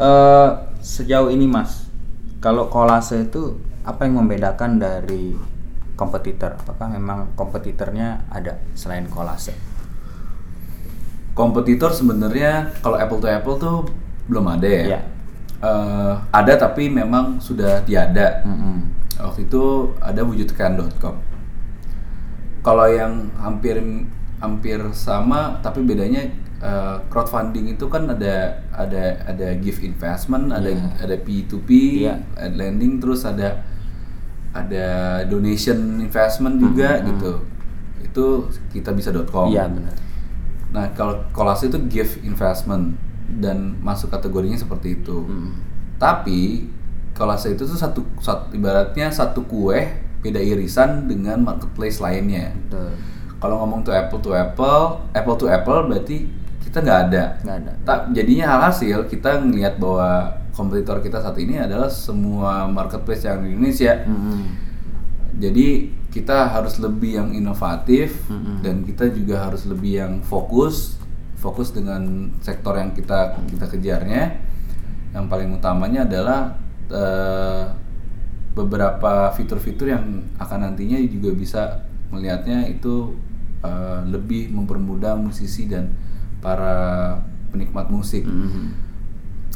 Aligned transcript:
Eh, 0.00 0.48
sejauh 0.80 1.28
ini 1.28 1.44
mas, 1.44 1.84
kalau 2.40 2.72
kolase 2.72 3.28
itu 3.28 3.60
apa 3.84 4.08
yang 4.08 4.24
membedakan 4.24 4.80
dari 4.80 5.36
kompetitor? 5.92 6.56
Apakah 6.56 6.88
memang 6.88 7.36
kompetitornya 7.36 8.24
ada 8.32 8.56
selain 8.72 9.04
kolase? 9.12 9.52
Kompetitor 11.36 11.92
sebenarnya 11.92 12.72
kalau 12.80 12.96
apple 12.96 13.20
to 13.20 13.28
apple 13.28 13.60
tuh 13.60 13.78
belum 14.24 14.48
ada 14.48 14.68
ya. 14.72 14.84
Iya. 14.88 15.00
Eh, 15.60 16.14
ada 16.32 16.52
tapi 16.56 16.88
memang 16.88 17.36
sudah 17.36 17.84
tiada. 17.84 18.40
Mm-mm. 18.48 18.88
Waktu 19.20 19.52
itu 19.52 19.92
ada 20.00 20.24
wujudkan.com. 20.24 21.20
Kalau 22.64 22.88
yang 22.88 23.28
hampir 23.36 23.76
hampir 24.40 24.80
sama 24.96 25.60
tapi 25.60 25.84
bedanya 25.84 26.24
eh, 26.60 26.96
crowdfunding 27.08 27.72
itu 27.72 27.88
kan 27.88 28.04
ada 28.08 28.60
ada 28.72 29.16
ada 29.24 29.48
give 29.58 29.80
investment, 29.80 30.52
ada 30.52 30.68
Iya. 30.68 30.88
ada 31.00 31.16
P2P, 31.16 31.70
Iya. 32.04 32.20
ada 32.36 32.52
lending 32.52 33.00
terus 33.00 33.24
ada 33.24 33.64
ada 34.50 34.86
donation 35.30 36.02
investment 36.02 36.58
juga 36.58 37.00
gitu. 37.06 37.32
Itu 38.02 38.26
kita 38.74 38.90
bisa.com. 38.92 39.48
Iya 39.48 39.70
benar. 39.70 39.94
Nah, 40.70 40.86
kalau 40.94 41.22
kolase 41.30 41.66
itu 41.70 41.78
give 41.90 42.18
investment 42.22 42.94
dan 43.38 43.78
masuk 43.82 44.10
kategorinya 44.10 44.58
seperti 44.58 45.02
itu. 45.02 45.26
Mm. 45.26 45.50
Tapi 45.98 46.66
kolase 47.14 47.54
itu 47.54 47.62
tuh 47.66 47.78
satu, 47.78 48.02
satu 48.18 48.54
ibaratnya 48.54 49.10
satu 49.10 49.46
kue 49.46 49.78
beda 50.20 50.38
irisan 50.38 51.06
dengan 51.06 51.42
marketplace 51.42 51.98
lainnya. 52.02 52.52
Betul. 52.66 52.90
Kalau 53.40 53.56
ngomong 53.64 53.86
tuh 53.86 53.94
apple 53.94 54.20
to 54.20 54.30
apple, 54.36 55.08
apple 55.16 55.36
to 55.38 55.46
apple 55.48 55.88
berarti 55.88 56.28
kita 56.70 56.86
nggak 56.86 57.00
ada. 57.10 57.24
Nggak 57.42 57.56
ada. 57.66 57.72
Tak, 57.82 58.00
jadinya 58.14 58.46
alhasil 58.54 59.10
kita 59.10 59.42
ngelihat 59.42 59.82
bahwa 59.82 60.38
kompetitor 60.54 61.02
kita 61.02 61.18
saat 61.18 61.34
ini 61.42 61.58
adalah 61.58 61.90
semua 61.90 62.70
marketplace 62.70 63.26
yang 63.26 63.42
di 63.42 63.58
Indonesia. 63.58 64.06
Mm-mm. 64.06 64.40
Jadi 65.42 65.90
kita 66.14 66.46
harus 66.46 66.78
lebih 66.78 67.18
yang 67.18 67.28
inovatif 67.34 68.22
Mm-mm. 68.30 68.62
dan 68.62 68.86
kita 68.86 69.10
juga 69.10 69.50
harus 69.50 69.66
lebih 69.66 69.98
yang 69.98 70.12
fokus, 70.22 70.94
fokus 71.42 71.74
dengan 71.74 72.30
sektor 72.38 72.78
yang 72.78 72.94
kita 72.94 73.42
kita 73.50 73.66
kejarnya. 73.66 74.38
Yang 75.10 75.26
paling 75.26 75.50
utamanya 75.50 76.06
adalah 76.06 76.54
eh, 76.86 77.66
beberapa 78.54 79.34
fitur-fitur 79.34 79.90
yang 79.90 80.22
akan 80.38 80.70
nantinya 80.70 81.02
juga 81.02 81.34
bisa 81.34 81.82
melihatnya 82.14 82.70
itu 82.70 83.18
eh, 83.66 84.06
lebih 84.06 84.54
mempermudah 84.54 85.18
musisi 85.18 85.66
dan 85.66 85.90
para 86.40 87.16
penikmat 87.52 87.88
musik. 87.92 88.24
Mm-mm. 88.24 88.72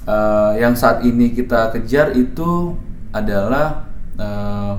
Eh, 0.05 0.53
yang 0.61 0.77
saat 0.77 1.01
ini 1.01 1.33
kita 1.33 1.73
kejar 1.73 2.13
itu 2.13 2.77
adalah 3.09 3.89
eh, 4.21 4.75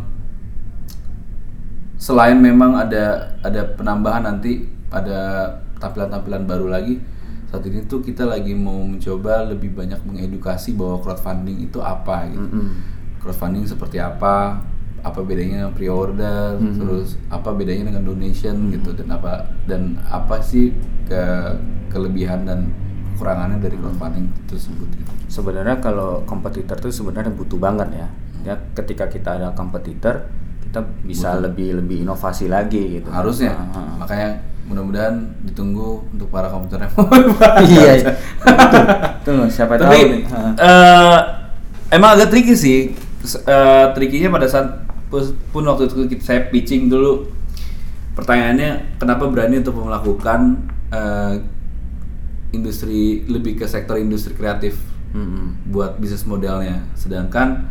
selain 1.98 2.38
memang 2.38 2.78
ada 2.78 3.34
ada 3.42 3.66
penambahan 3.74 4.22
nanti 4.22 4.70
ada 4.94 5.50
tampilan-tampilan 5.82 6.46
baru 6.46 6.68
lagi 6.70 7.02
saat 7.50 7.66
ini 7.66 7.88
tuh 7.90 8.06
kita 8.06 8.28
lagi 8.28 8.54
mau 8.54 8.86
mencoba 8.86 9.48
lebih 9.50 9.74
banyak 9.74 9.98
mengedukasi 10.06 10.78
bahwa 10.78 11.02
crowdfunding 11.02 11.66
itu 11.66 11.82
apa 11.82 12.30
gitu 12.30 12.46
Mm-mm. 12.46 12.70
crowdfunding 13.24 13.66
seperti 13.66 13.98
apa 13.98 14.62
apa 15.06 15.22
bedanya 15.22 15.62
dengan 15.62 15.72
pre-order 15.72 16.58
Mhm. 16.58 16.82
terus 16.82 17.08
apa 17.30 17.54
bedanya 17.54 17.94
dengan 17.94 18.04
donation 18.04 18.74
gitu 18.74 18.90
dan 18.92 19.08
apa 19.12 19.34
dan 19.64 20.02
apa 20.04 20.42
sih 20.42 20.74
ke 21.06 21.22
kelebihan 21.88 22.42
dan 22.44 22.74
kekurangannya 23.14 23.62
dari 23.62 23.78
crowdfunding 23.78 24.28
tersebut 24.46 24.90
gitu. 24.92 25.12
Sebenarnya 25.32 25.78
kalau 25.78 26.26
kompetitor 26.26 26.76
itu 26.76 26.92
sebenarnya 26.92 27.32
butuh 27.32 27.56
banget 27.56 27.90
ya. 27.94 28.08
Ya 28.44 28.56
ketika 28.74 29.06
kita 29.06 29.38
ada 29.38 29.48
kompetitor 29.52 30.26
kita 30.62 30.82
bisa 31.02 31.38
lebih 31.38 31.80
lebih 31.80 32.04
inovasi 32.04 32.46
lagi 32.46 33.00
gitu. 33.00 33.08
harusnya 33.08 33.54
Ah, 33.54 33.72
ah. 33.72 33.88
makanya 33.96 34.30
mudah-mudahan 34.66 35.16
ditunggu 35.46 36.04
untuk 36.10 36.28
para 36.28 36.50
komputer 36.50 36.82
yang 36.82 36.94
iya. 37.70 37.92
iya. 37.96 38.12
Betul. 39.22 39.48
Siapa 39.48 39.78
tahu 39.78 39.88
tapi. 39.88 40.26
Ah. 40.28 40.52
eh, 40.58 41.18
emang 41.92 42.18
agak 42.18 42.30
tricky 42.30 42.54
sih 42.54 42.80
S- 43.22 43.40
eh, 43.40 43.86
trikinya 43.94 44.30
pada 44.32 44.46
saat 44.46 44.85
pun 45.52 45.64
waktu 45.64 45.86
itu 45.86 46.08
kita- 46.08 46.26
saya 46.26 46.42
pitching 46.48 46.88
dulu. 46.88 47.30
Pertanyaannya 48.14 48.96
kenapa 48.96 49.28
berani 49.28 49.60
untuk 49.60 49.76
melakukan 49.78 50.56
eh, 50.88 51.36
industri 52.52 53.26
lebih 53.26 53.60
ke 53.60 53.66
sektor 53.66 53.98
industri 53.98 54.32
kreatif 54.32 54.80
Mm-mm. 55.12 55.68
buat 55.70 56.00
bisnis 56.00 56.24
modelnya? 56.24 56.84
Sedangkan 56.94 57.68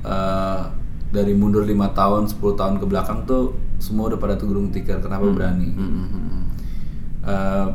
eh, 0.00 0.62
dari 1.10 1.34
mundur 1.34 1.66
lima 1.66 1.90
tahun 1.90 2.30
10 2.30 2.38
tahun 2.54 2.78
ke 2.78 2.86
belakang 2.86 3.26
tuh 3.26 3.50
semua 3.82 4.06
udah 4.06 4.18
pada 4.18 4.38
gulung 4.38 4.70
tikar 4.70 5.02
kenapa 5.02 5.26
berani? 5.26 5.74
Mm-mm. 5.74 6.40
Eh, 7.20 7.66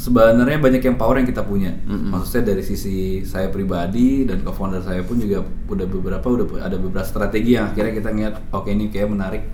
sebenarnya 0.00 0.56
banyak 0.56 0.80
yang 0.80 0.96
power 0.96 1.20
yang 1.20 1.28
kita 1.28 1.44
punya. 1.44 1.76
Mm-mm. 1.84 2.08
Maksudnya 2.08 2.56
dari 2.56 2.64
sisi 2.64 3.20
saya 3.28 3.52
pribadi 3.52 4.24
dan 4.24 4.40
co-founder 4.40 4.80
saya 4.80 5.04
pun 5.04 5.20
juga 5.20 5.44
udah 5.68 5.84
beberapa 5.84 6.24
udah 6.24 6.64
ada 6.64 6.80
beberapa 6.80 7.04
strategi 7.04 7.60
yang 7.60 7.68
akhirnya 7.68 7.92
kita 8.00 8.08
ngeliat 8.08 8.34
oke 8.48 8.72
ini 8.72 8.88
kayak 8.88 9.12
menarik 9.12 9.44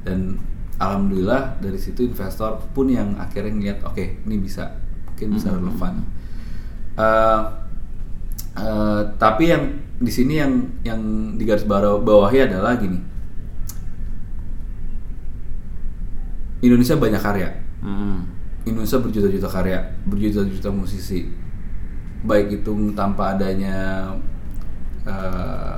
dan 0.00 0.40
alhamdulillah 0.80 1.60
dari 1.60 1.76
situ 1.76 2.08
investor 2.08 2.64
pun 2.72 2.88
yang 2.88 3.20
akhirnya 3.20 3.52
ngeliat 3.52 3.78
oke 3.84 4.24
ini 4.24 4.36
bisa 4.40 4.72
mungkin 5.12 5.36
bisa 5.36 5.48
relevan. 5.52 5.92
Eh, 6.96 7.42
eh, 8.56 9.00
tapi 9.20 9.44
yang 9.52 9.64
di 10.00 10.08
sini 10.08 10.40
yang 10.40 10.52
yang 10.80 11.00
di 11.36 11.44
garis 11.44 11.68
bawah 11.68 12.00
bawahi 12.00 12.48
adalah 12.48 12.80
gini. 12.80 12.96
Indonesia 16.64 16.96
banyak 16.96 17.20
karya. 17.20 17.48
Mm-mm. 17.84 18.39
Indonesia 18.68 19.00
berjuta-juta 19.00 19.48
karya, 19.48 19.78
berjuta-juta 20.04 20.68
musisi. 20.68 21.32
Baik 22.20 22.60
itu 22.60 22.70
tanpa 22.92 23.32
adanya 23.32 24.08
eh, 25.08 25.76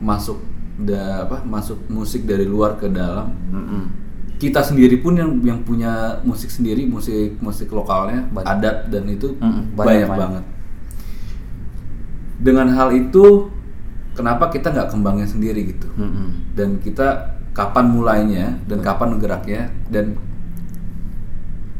masuk 0.00 0.40
da, 0.80 1.28
apa 1.28 1.44
masuk 1.44 1.78
musik 1.92 2.24
dari 2.24 2.48
luar 2.48 2.80
ke 2.80 2.88
dalam. 2.88 3.30
Mm-mm. 3.52 3.82
Kita 4.40 4.60
sendiri 4.64 4.98
pun 4.98 5.14
yang 5.14 5.38
yang 5.44 5.60
punya 5.62 6.18
musik 6.26 6.50
sendiri, 6.50 6.88
musik 6.88 7.38
musik 7.38 7.70
lokalnya, 7.70 8.26
Banyak. 8.32 8.48
adat 8.48 8.76
dan 8.90 9.04
itu 9.06 9.36
Mm-mm, 9.38 9.76
banyak, 9.76 9.84
banyak, 9.84 10.08
banyak. 10.08 10.18
banget. 10.18 10.44
Dengan 12.44 12.66
hal 12.74 12.90
itu, 12.92 13.48
kenapa 14.18 14.50
kita 14.50 14.74
nggak 14.74 14.90
kembangnya 14.90 15.28
sendiri 15.28 15.76
gitu? 15.76 15.88
Mm-mm. 15.94 16.56
dan 16.58 16.80
kita 16.82 17.38
kapan 17.54 17.86
mulainya 17.86 18.58
dan 18.66 18.82
kapan 18.82 19.14
geraknya 19.22 19.70
dan 19.86 20.18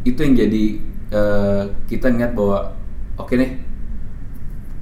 itu 0.05 0.21
yang 0.21 0.37
jadi 0.37 0.65
eh, 1.11 1.65
kita 1.89 2.13
ingat 2.13 2.37
bahwa 2.37 2.77
oke 3.17 3.35
nih 3.35 3.61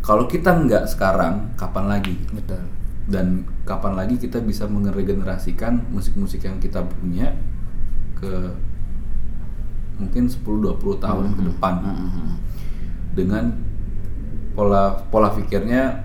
kalau 0.03 0.27
kita 0.27 0.51
nggak 0.51 0.85
sekarang 0.91 1.55
kapan 1.55 1.87
lagi 1.87 2.19
Betul. 2.35 2.63
dan 3.07 3.47
kapan 3.63 3.95
lagi 3.95 4.19
kita 4.19 4.43
bisa 4.43 4.67
meregenerasikan 4.67 5.87
musik-musik 5.95 6.43
yang 6.43 6.59
kita 6.59 6.83
punya 6.83 7.39
ke 8.19 8.51
mungkin 10.03 10.27
10-20 10.27 10.99
tahun 10.99 11.27
ke 11.39 11.43
depan 11.55 11.75
Mm-mm. 11.87 12.31
dengan 13.15 13.55
pola 14.59 15.07
pola 15.09 15.31
pikirnya 15.31 16.03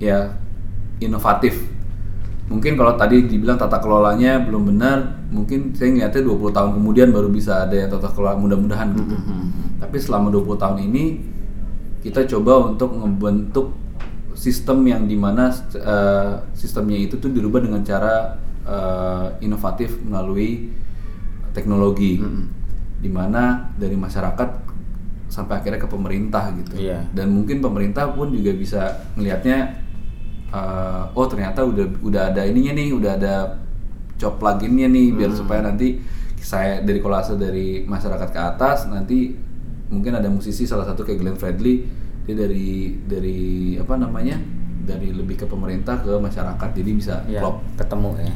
ya 0.00 0.32
inovatif. 0.98 1.77
Mungkin 2.48 2.80
kalau 2.80 2.96
tadi 2.96 3.28
dibilang 3.28 3.60
tata 3.60 3.76
kelolanya 3.76 4.40
belum 4.40 4.72
benar, 4.72 5.28
mungkin 5.28 5.76
saya 5.76 5.92
ngeliatnya 5.92 6.22
20 6.24 6.56
tahun 6.56 6.70
kemudian 6.80 7.08
baru 7.12 7.28
bisa 7.28 7.68
ada 7.68 7.76
yang 7.76 7.92
tata 7.92 8.08
kelola 8.08 8.40
mudah-mudahan 8.40 8.96
gitu. 8.96 9.14
Mm-mm. 9.20 9.76
Tapi 9.84 9.96
selama 10.00 10.32
20 10.32 10.56
tahun 10.56 10.78
ini 10.88 11.04
kita 12.00 12.24
coba 12.24 12.72
untuk 12.72 12.96
membentuk 12.96 13.76
sistem 14.32 14.80
yang 14.88 15.04
di 15.04 15.18
mana 15.18 15.52
eh, 15.76 16.32
sistemnya 16.56 16.96
itu 16.96 17.20
tuh 17.20 17.28
dirubah 17.28 17.60
dengan 17.60 17.84
cara 17.84 18.40
eh, 18.64 19.44
inovatif 19.44 20.00
melalui 20.00 20.72
teknologi, 21.52 22.16
Mm-mm. 22.16 22.44
di 23.04 23.10
mana 23.12 23.68
dari 23.76 23.98
masyarakat 23.98 24.48
sampai 25.28 25.60
akhirnya 25.60 25.84
ke 25.84 25.88
pemerintah 25.92 26.48
gitu. 26.56 26.80
Iya. 26.80 27.04
Dan 27.12 27.36
mungkin 27.36 27.60
pemerintah 27.60 28.08
pun 28.08 28.32
juga 28.32 28.56
bisa 28.56 29.04
melihatnya, 29.12 29.84
eh, 30.48 31.02
oh 31.12 31.26
ternyata 31.26 31.62
udah 31.62 31.86
udah 32.00 32.22
ada 32.30 32.42
ininya 32.44 32.72
nih, 32.74 32.88
udah 32.92 33.12
ada 33.14 33.34
job 34.16 34.36
pluginnya 34.36 34.88
nih, 34.88 35.14
biar 35.14 35.30
supaya 35.30 35.62
nanti 35.62 36.00
saya 36.38 36.80
dari 36.80 36.98
kolase 36.98 37.34
dari 37.34 37.82
masyarakat 37.82 38.28
ke 38.30 38.40
atas 38.40 38.86
nanti 38.86 39.34
mungkin 39.88 40.14
ada 40.14 40.28
musisi 40.28 40.64
salah 40.64 40.84
satu 40.84 41.02
kayak 41.02 41.18
Glenn 41.18 41.36
Fredly 41.36 41.82
dia 42.24 42.36
dari 42.36 42.92
dari 43.08 43.38
apa 43.74 43.96
namanya 43.96 44.36
dari 44.84 45.12
lebih 45.12 45.40
ke 45.40 45.46
pemerintah 45.48 46.00
ke 46.00 46.12
masyarakat 46.16 46.68
jadi 46.72 46.90
bisa 46.92 47.14
Ya, 47.24 47.40
klop. 47.40 47.60
ketemu 47.76 48.10
ya. 48.20 48.32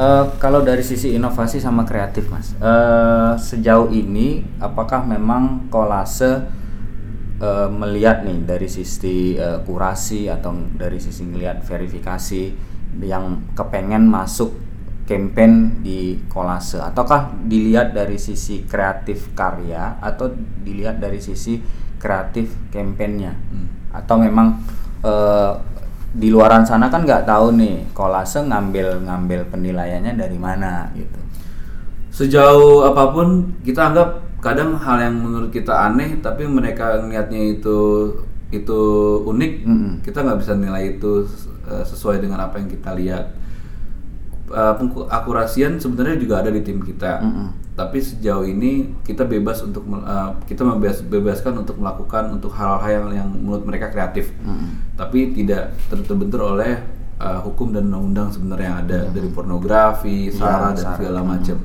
Eh, 0.00 0.24
kalau 0.38 0.62
dari 0.62 0.80
sisi 0.80 1.12
inovasi 1.12 1.58
sama 1.58 1.82
kreatif, 1.84 2.30
mas, 2.30 2.54
eh, 2.56 3.32
sejauh 3.36 3.90
ini 3.90 4.46
apakah 4.56 5.04
memang 5.04 5.66
kolase 5.68 6.46
eh, 7.40 7.68
melihat 7.72 8.22
nih 8.22 8.44
dari 8.44 8.68
sisi 8.68 9.34
eh, 9.34 9.58
kurasi 9.64 10.28
atau 10.28 10.52
dari 10.76 11.00
sisi 11.00 11.24
melihat 11.24 11.64
verifikasi 11.64 12.42
yang 13.00 13.56
kepengen 13.56 14.06
masuk 14.06 14.52
campaign 15.08 15.82
di 15.82 16.22
kolase. 16.30 16.78
Ataukah 16.78 17.34
dilihat 17.48 17.96
dari 17.96 18.20
sisi 18.20 18.62
kreatif 18.62 19.34
karya 19.34 19.98
atau 19.98 20.30
dilihat 20.62 21.02
dari 21.02 21.18
sisi 21.18 21.58
kreatif 21.98 22.54
campaignnya? 22.70 23.34
Hmm. 23.34 23.68
atau 23.90 24.22
memang 24.22 24.54
eh, 25.02 25.52
di 26.10 26.30
luaran 26.30 26.62
sana 26.66 26.90
kan 26.90 27.06
nggak 27.06 27.26
tahu 27.26 27.54
nih 27.54 27.90
kolase 27.94 28.42
ngambil 28.42 29.02
ngambil 29.02 29.46
penilaiannya 29.50 30.18
dari 30.18 30.38
mana 30.38 30.90
gitu. 30.94 31.18
Sejauh 32.10 32.86
apa 32.86 33.14
pun 33.14 33.54
kita 33.62 33.90
anggap 33.90 34.29
kadang 34.40 34.76
hal 34.80 34.96
yang 35.00 35.16
menurut 35.20 35.52
kita 35.52 35.72
aneh 35.72 36.16
tapi 36.24 36.48
mereka 36.48 37.00
niatnya 37.04 37.60
itu 37.60 37.78
itu 38.50 38.80
unik, 39.30 39.52
Mm-mm. 39.62 39.92
kita 40.02 40.26
nggak 40.26 40.38
bisa 40.42 40.58
nilai 40.58 40.98
itu 40.98 41.22
eh, 41.70 41.84
sesuai 41.86 42.18
dengan 42.18 42.42
apa 42.42 42.58
yang 42.58 42.66
kita 42.66 42.98
lihat. 42.98 43.38
Pengku- 44.50 45.06
akurasian 45.06 45.78
sebenarnya 45.78 46.18
juga 46.18 46.42
ada 46.42 46.50
di 46.50 46.58
tim 46.66 46.82
kita. 46.82 47.22
Mm-mm. 47.22 47.78
Tapi 47.78 48.02
sejauh 48.02 48.42
ini 48.42 48.90
kita 49.06 49.22
bebas 49.22 49.62
untuk 49.62 49.86
eh, 49.86 50.30
kita 50.50 50.66
membebas 50.66 51.06
bebaskan 51.06 51.62
untuk 51.62 51.78
melakukan 51.78 52.34
untuk 52.34 52.50
hal-hal 52.58 52.90
yang, 52.90 53.06
yang 53.14 53.28
menurut 53.30 53.62
mereka 53.62 53.94
kreatif. 53.94 54.34
Mm-mm. 54.42 54.98
Tapi 54.98 55.30
tidak 55.30 55.70
terbentur 55.86 56.58
oleh 56.58 56.82
eh, 57.22 57.40
hukum 57.46 57.70
dan 57.70 57.86
undang-undang 57.86 58.34
sebenarnya 58.34 58.66
yang 58.66 58.78
ada 58.82 59.00
dari 59.14 59.30
pornografi, 59.30 60.34
sara 60.34 60.74
dan 60.74 60.82
sara. 60.82 60.98
segala 60.98 61.22
macam. 61.22 61.62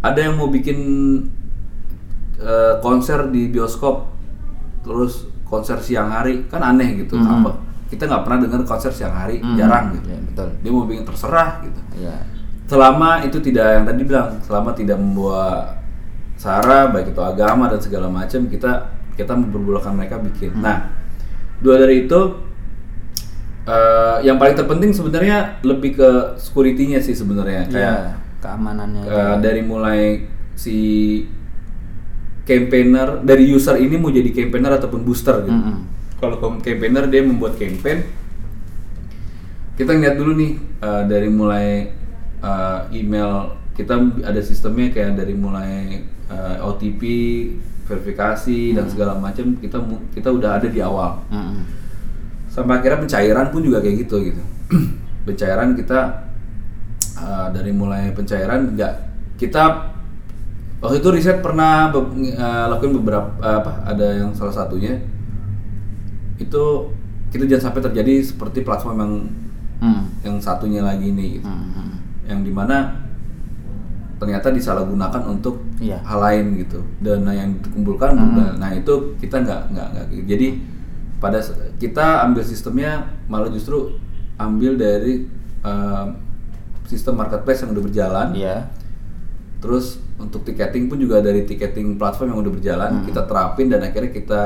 Ada 0.00 0.18
yang 0.24 0.40
mau 0.40 0.48
bikin 0.48 0.78
eh, 2.40 2.74
konser 2.80 3.28
di 3.32 3.48
bioskop, 3.48 4.10
terus 4.82 5.28
konser 5.46 5.78
siang 5.80 6.10
hari 6.10 6.46
kan 6.48 6.62
aneh 6.62 7.06
gitu. 7.06 7.16
Mm-mm. 7.16 7.44
Apa? 7.46 7.50
Kita 7.86 8.10
nggak 8.10 8.22
pernah 8.26 8.38
dengar 8.44 8.60
konser 8.66 8.90
siang 8.90 9.14
hari, 9.14 9.38
Mm-mm. 9.38 9.54
jarang 9.54 9.94
gitu. 9.94 10.08
Ya, 10.10 10.18
betul. 10.20 10.48
Dia 10.60 10.70
mau 10.74 10.84
bikin 10.84 11.04
terserah 11.06 11.62
gitu 11.62 11.80
ya 12.02 12.36
selama 12.66 13.22
itu 13.22 13.38
tidak 13.38 13.66
yang 13.78 13.84
tadi 13.86 14.02
bilang 14.02 14.28
selama 14.42 14.74
tidak 14.74 14.98
membawa 14.98 15.78
sara 16.34 16.90
baik 16.90 17.14
itu 17.14 17.22
agama 17.22 17.70
dan 17.70 17.80
segala 17.80 18.10
macam 18.10 18.50
kita 18.50 18.90
kita 19.14 19.32
memperbolehkan 19.32 19.94
mereka 19.94 20.18
bikin 20.18 20.58
nah 20.58 20.90
dua 21.62 21.78
dari 21.78 22.04
itu 22.04 22.20
eh, 23.70 24.18
yang 24.26 24.36
paling 24.36 24.58
terpenting 24.58 24.90
sebenarnya 24.90 25.62
lebih 25.62 25.94
ke 25.96 26.10
security-nya 26.36 26.98
sih 26.98 27.14
sebenarnya 27.14 27.70
kayak 27.70 27.80
ya 27.80 27.94
keamanannya 28.42 29.02
eh, 29.06 29.36
dari 29.40 29.62
mulai 29.62 30.26
si 30.58 30.78
campaigner 32.46 33.20
dari 33.26 33.50
user 33.50 33.74
ini 33.76 33.98
mau 33.98 34.08
jadi 34.08 34.30
campaigner 34.30 34.78
ataupun 34.78 35.02
booster 35.02 35.42
gitu. 35.42 35.50
Mm-mm. 35.52 35.78
kalau 36.16 36.38
kom- 36.38 36.62
campaigner 36.62 37.10
dia 37.10 37.20
membuat 37.20 37.58
campaign. 37.58 38.06
Kita 39.76 39.92
ngeliat 39.92 40.16
dulu 40.16 40.32
nih 40.32 40.52
eh, 40.80 41.02
dari 41.04 41.28
mulai 41.28 41.90
eh, 42.40 42.80
email 42.94 43.52
kita 43.76 43.92
ada 44.24 44.40
sistemnya 44.40 44.88
kayak 44.88 45.20
dari 45.20 45.34
mulai 45.36 46.00
eh, 46.32 46.56
OTP 46.64 47.02
verifikasi 47.84 48.72
dan 48.74 48.88
segala 48.88 49.14
macam 49.14 49.58
kita 49.60 49.78
kita 50.16 50.28
udah 50.32 50.62
ada 50.62 50.68
di 50.70 50.80
awal. 50.80 51.20
Mm-mm. 51.28 51.62
sampai 52.46 52.80
akhirnya 52.80 53.04
pencairan 53.04 53.46
pun 53.52 53.60
juga 53.60 53.84
kayak 53.84 54.08
gitu 54.08 54.16
gitu. 54.32 54.42
Pencairan 55.28 55.76
kita 55.76 56.30
uh, 57.20 57.48
dari 57.52 57.68
mulai 57.68 58.16
pencairan 58.16 58.72
nggak 58.72 58.92
kita 59.36 59.92
waktu 60.86 60.96
itu 60.96 61.08
riset 61.10 61.38
pernah 61.40 61.90
be- 61.90 62.06
uh, 62.32 62.70
lakuin 62.70 62.94
beberapa 62.94 63.26
uh, 63.38 63.58
apa 63.58 63.82
ada 63.84 64.06
yang 64.16 64.30
salah 64.30 64.54
satunya 64.54 65.02
itu 66.36 66.64
kita 67.28 67.44
jangan 67.44 67.64
sampai 67.66 67.82
terjadi 67.82 68.14
seperti 68.22 68.62
platform 68.62 68.96
yang 68.96 69.14
Mm. 69.76 70.02
yang 70.24 70.36
satunya 70.40 70.80
lagi 70.80 71.12
ini 71.12 71.36
gitu. 71.36 71.44
Mm-mm. 71.44 72.00
yang 72.24 72.40
di 72.40 72.48
mana 72.48 72.96
ternyata 74.16 74.48
disalahgunakan 74.48 75.20
untuk 75.28 75.60
Iya. 75.76 76.00
hal 76.00 76.16
lain 76.18 76.56
gitu 76.56 76.80
dana 76.98 77.28
yang 77.30 77.52
dikumpulkan 77.60 78.16
dan- 78.16 78.56
nah 78.56 78.72
itu 78.72 78.88
kita 79.20 79.36
nggak 79.38 79.60
nggak 79.68 79.86
nggak 79.92 80.06
jadi 80.24 80.48
pada 81.16 81.44
kita 81.76 82.24
ambil 82.24 82.40
sistemnya 82.40 83.04
malah 83.26 83.52
justru 83.52 84.00
ambil 84.36 84.80
dari 84.80 85.28
um, 85.60 86.16
sistem 86.84 87.20
marketplace 87.20 87.60
yang 87.60 87.76
udah 87.76 87.84
berjalan 87.84 88.28
Iya. 88.32 88.72
terus 89.60 90.00
untuk 90.16 90.48
tiketing 90.48 90.88
pun 90.88 90.96
juga 90.96 91.20
dari 91.20 91.44
tiketing 91.44 92.00
platform 92.00 92.32
yang 92.32 92.40
udah 92.40 92.52
berjalan 92.56 92.90
Mm-mm. 93.00 93.06
kita 93.06 93.22
terapin 93.28 93.66
dan 93.68 93.84
akhirnya 93.84 94.10
kita 94.10 94.42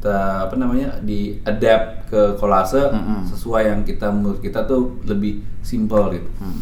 kita 0.00 0.16
apa 0.48 0.54
namanya 0.56 0.96
di 1.04 1.36
adapt 1.44 2.08
ke 2.08 2.40
kolase 2.40 2.80
Mm-mm. 2.88 3.28
sesuai 3.28 3.68
yang 3.68 3.80
kita 3.84 4.08
menurut 4.08 4.40
kita 4.40 4.64
tuh 4.64 4.96
lebih 5.04 5.44
simple 5.60 6.16
gitu 6.16 6.30
Mm. 6.40 6.60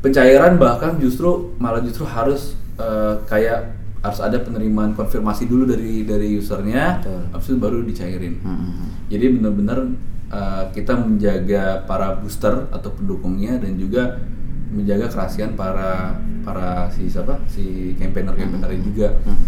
pencairan 0.00 0.56
bahkan 0.56 0.96
justru 1.00 1.52
malah 1.56 1.80
justru 1.80 2.04
harus 2.04 2.56
eh, 2.76 3.14
kayak 3.24 3.72
harus 4.04 4.20
ada 4.20 4.36
penerimaan 4.36 4.92
konfirmasi 4.92 5.48
dulu 5.48 5.64
dari 5.64 6.04
dari 6.04 6.36
usernya, 6.36 7.00
Betul. 7.00 7.20
habis 7.32 7.46
itu 7.48 7.56
baru 7.56 7.78
dicairin. 7.88 8.36
Mm-mm. 8.44 9.08
Jadi 9.08 9.24
benar-benar 9.40 9.78
eh, 10.28 10.64
kita 10.76 10.92
menjaga 10.92 11.88
para 11.88 12.12
booster 12.20 12.68
atau 12.68 12.92
pendukungnya 12.92 13.56
dan 13.56 13.80
juga 13.80 14.20
menjaga 14.74 15.06
kerahasiaan 15.06 15.54
para 15.54 16.18
para 16.42 16.90
si 16.90 17.06
siapa 17.06 17.38
si 17.46 17.94
campaigner 17.96 18.34
campaigner 18.34 18.70
juga. 18.82 19.08
Mm. 19.24 19.38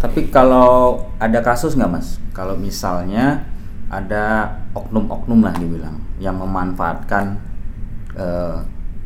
Tapi 0.00 0.32
kalau 0.32 1.04
ada 1.20 1.44
kasus 1.44 1.76
nggak 1.76 1.92
mas? 1.92 2.16
Kalau 2.32 2.56
misalnya 2.56 3.44
ada 3.92 4.56
oknum-oknum 4.72 5.44
lah 5.44 5.52
dibilang 5.52 6.00
yang 6.16 6.40
memanfaatkan 6.40 7.36
eh, 8.16 8.58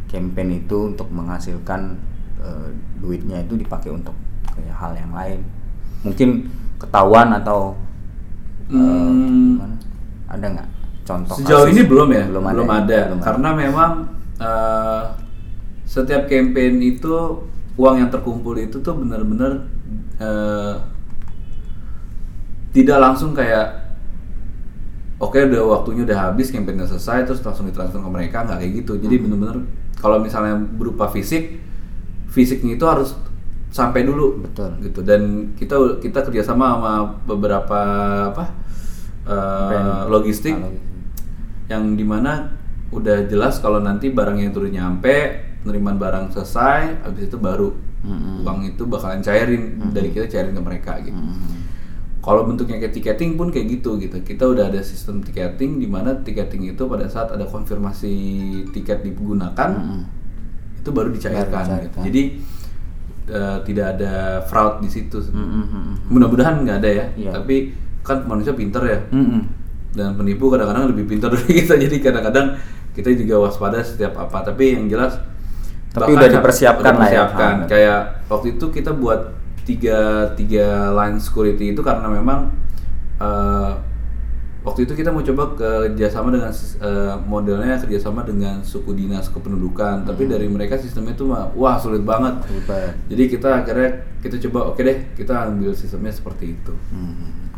campaign 0.07 0.63
itu 0.63 0.95
untuk 0.95 1.11
menghasilkan 1.11 1.99
eh, 2.39 2.69
duitnya 3.03 3.43
itu 3.43 3.59
dipakai 3.59 3.91
untuk 3.91 4.15
kayak 4.55 4.77
hal 4.79 4.95
yang 4.95 5.11
lain, 5.11 5.41
mungkin 6.07 6.47
ketahuan 6.79 7.35
atau 7.35 7.75
eh, 8.71 8.79
Hmm. 8.79 9.59
gimana? 9.59 9.77
ada 10.31 10.47
nggak 10.47 10.69
contoh? 11.05 11.37
Sejauh 11.43 11.67
kasus? 11.67 11.73
ini 11.75 11.83
belum 11.85 12.09
ya, 12.15 12.25
belum 12.31 12.43
belum, 12.49 12.69
ada, 12.71 12.81
ada, 12.81 12.99
Belum 13.11 13.19
ada. 13.19 13.25
karena 13.27 13.49
memang 13.53 13.91
eh, 14.39 15.03
setiap 15.85 16.27
campaign 16.27 16.81
itu 16.81 17.13
uang 17.77 17.97
yang 17.99 18.11
terkumpul 18.11 18.57
itu 18.57 18.81
tuh 18.81 18.95
benar-benar 18.95 19.67
eh, 20.19 20.75
tidak 22.75 22.99
langsung 22.99 23.31
kayak 23.33 23.95
oke 25.19 25.39
udah 25.39 25.63
waktunya 25.63 26.03
udah 26.03 26.19
habis 26.31 26.51
campaignnya 26.51 26.87
selesai 26.87 27.25
terus 27.25 27.41
langsung 27.41 27.71
ditransfer 27.71 28.03
ke 28.03 28.11
mereka 28.11 28.43
nggak 28.43 28.59
kayak 28.61 28.73
gitu 28.83 28.93
jadi 28.99 29.15
Hmm. 29.17 29.25
benar-benar 29.29 29.57
kalau 29.99 30.19
misalnya 30.21 30.59
berupa 30.59 31.07
fisik 31.09 31.63
fisiknya 32.29 32.75
itu 32.75 32.85
harus 32.85 33.15
sampai 33.71 34.07
dulu 34.07 34.43
Betul. 34.43 34.71
gitu 34.83 35.01
dan 35.03 35.55
kita 35.55 35.99
kita 35.99 36.23
kerjasama 36.23 36.79
sama 36.79 36.93
beberapa 37.27 37.79
apa 38.31 38.45
Brand. 39.25 40.11
logistik 40.11 40.55
Ah, 40.55 40.69
yang 41.71 41.97
di 41.97 42.05
mana 42.05 42.53
udah 42.93 43.25
jelas 43.27 43.59
kalau 43.59 43.81
nanti 43.81 44.13
barang 44.13 44.37
yang 44.37 44.53
turun 44.53 44.71
nyampe 44.71 45.41
penerimaan 45.65 45.97
barang 45.97 46.27
selesai 46.31 47.03
habis 47.03 47.27
itu 47.27 47.37
baru 47.37 47.73
Mm-mm. 48.05 48.45
uang 48.45 48.59
itu 48.67 48.85
bakalan 48.85 49.19
cairin 49.19 49.81
dari 49.91 50.13
kita 50.13 50.29
cairin 50.29 50.53
ke 50.53 50.61
mereka 50.61 51.01
gitu 51.01 51.17
Mm-mm. 51.17 51.65
kalau 52.21 52.45
bentuknya 52.45 52.77
kayak 52.79 52.93
tiketing 52.93 53.35
pun 53.35 53.49
kayak 53.49 53.81
gitu 53.81 53.97
gitu 53.97 54.21
kita 54.21 54.45
udah 54.45 54.69
ada 54.69 54.81
sistem 54.81 55.21
tiketing 55.21 55.77
di 55.77 55.89
mana 55.89 56.13
tiketing 56.15 56.69
itu 56.69 56.85
pada 56.85 57.09
saat 57.09 57.33
ada 57.33 57.45
konfirmasi 57.45 58.13
tiket 58.71 59.01
digunakan 59.01 59.71
Mm-mm. 59.73 60.03
itu 60.79 60.89
baru 60.89 61.09
dicairkan, 61.09 61.65
Baru 61.65 61.81
gitu. 61.83 61.99
jadi 62.05 62.23
eh, 63.25 63.59
tidak 63.65 63.87
ada 63.97 64.13
fraud 64.45 64.85
di 64.85 64.89
situ 64.89 65.19
Mm-mm. 65.25 66.13
mudah-mudahan 66.13 66.61
nggak 66.61 66.77
ada 66.79 66.91
ya 66.93 67.07
Iya. 67.17 67.31
tapi 67.35 67.73
kan 68.05 68.21
manusia 68.29 68.53
pinter 68.53 68.85
ya 68.85 69.01
Mm-mm. 69.09 69.41
dan 69.97 70.13
penipu 70.13 70.53
kadang-kadang 70.53 70.93
lebih 70.93 71.09
pintar 71.09 71.33
dari 71.37 71.57
kita 71.57 71.81
jadi 71.81 71.97
kadang-kadang 72.05 72.61
kita 72.93 73.11
juga 73.17 73.49
waspada 73.49 73.81
setiap 73.81 74.13
apa 74.21 74.45
tapi 74.45 74.77
yang 74.77 74.87
jelas 74.87 75.17
Tapi 75.95 76.11
bahkan 76.11 76.19
udah 76.19 76.29
dipersiapkan 76.29 76.83
udah 76.85 76.93
lah 76.93 77.07
ya. 77.07 77.11
dipersiapkan. 77.23 77.55
Kayak 77.65 78.01
waktu 78.27 78.47
itu 78.53 78.67
kita 78.69 78.91
buat 78.93 79.21
tiga 79.63 79.99
tiga 80.35 80.67
line 80.93 81.17
security 81.17 81.73
itu 81.73 81.81
karena 81.81 82.05
memang 82.05 82.51
eh, 83.17 83.73
waktu 84.61 84.85
itu 84.85 84.93
kita 84.93 85.09
mau 85.09 85.21
coba 85.21 85.45
kerjasama 85.55 86.29
dengan 86.29 86.53
eh, 86.53 87.15
modelnya 87.25 87.79
kerjasama 87.79 88.25
dengan 88.25 88.61
suku 88.61 88.93
dinas 88.93 89.29
kependudukan 89.29 90.03
Hmm. 90.03 90.07
tapi 90.07 90.25
dari 90.25 90.49
mereka 90.49 90.75
sistemnya 90.75 91.13
tuh 91.13 91.29
mah, 91.29 91.49
wah 91.53 91.77
sulit 91.77 92.01
banget 92.01 92.45
Ribet. 92.45 92.93
jadi 93.09 93.23
kita 93.31 93.49
akhirnya 93.61 93.91
kita 94.19 94.37
coba 94.49 94.69
oke 94.69 94.81
deh 94.81 94.99
kita 95.15 95.33
ambil 95.47 95.73
sistemnya 95.73 96.11
seperti 96.11 96.53
itu 96.53 96.73
Hmm. 96.91 97.53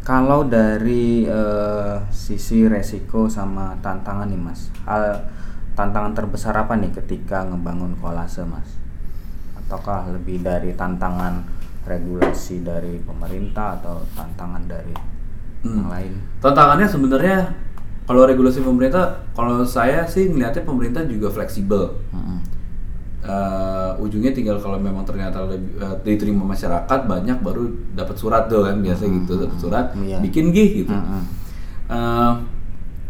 Kalau 0.00 0.46
dari 0.46 1.24
eh, 1.24 1.96
sisi 2.08 2.62
resiko 2.64 3.26
sama 3.26 3.74
tantangan 3.80 4.24
nih 4.24 4.38
mas, 4.38 4.70
hal 4.84 5.18
tantangan 5.76 6.16
terbesar 6.16 6.56
apa 6.56 6.74
nih 6.74 6.90
ketika 6.90 7.44
ngebangun 7.44 7.94
kolase 8.00 8.42
mas? 8.42 8.80
Ataukah 9.60 10.08
lebih 10.10 10.40
dari 10.40 10.72
tantangan 10.72 11.44
regulasi 11.84 12.64
dari 12.64 12.98
pemerintah 12.98 13.78
atau 13.78 14.02
tantangan 14.16 14.64
dari 14.66 14.94
yang 15.62 15.86
Hmm. 15.86 15.90
lain 15.90 16.12
Tantangannya 16.38 16.86
sebenarnya 16.86 17.38
kalau 18.06 18.22
regulasi 18.22 18.62
pemerintah, 18.62 19.26
kalau 19.34 19.66
saya 19.66 20.06
sih 20.06 20.30
ngelihatnya 20.30 20.62
pemerintah 20.62 21.02
juga 21.04 21.26
fleksibel. 21.26 21.90
Mm-mm. 22.14 22.38
Eh, 23.26 23.90
ujungnya 23.98 24.30
tinggal 24.30 24.62
kalau 24.62 24.78
memang 24.78 25.02
ternyata 25.02 25.42
lebih, 25.42 25.74
eh, 25.82 25.96
diterima 26.06 26.46
masyarakat 26.46 27.00
banyak 27.10 27.42
baru 27.42 27.66
dapat 27.98 28.14
surat 28.14 28.46
tuh 28.46 28.62
kan 28.62 28.78
biasa 28.78 29.10
gitu 29.10 29.42
dapat 29.42 29.58
surat 29.58 29.86
Iya. 29.98 30.22
bikin 30.22 30.54
gih 30.54 30.86
gitu. 30.86 30.94
Mm-mm. 30.94 31.22
Eh, 31.90 32.32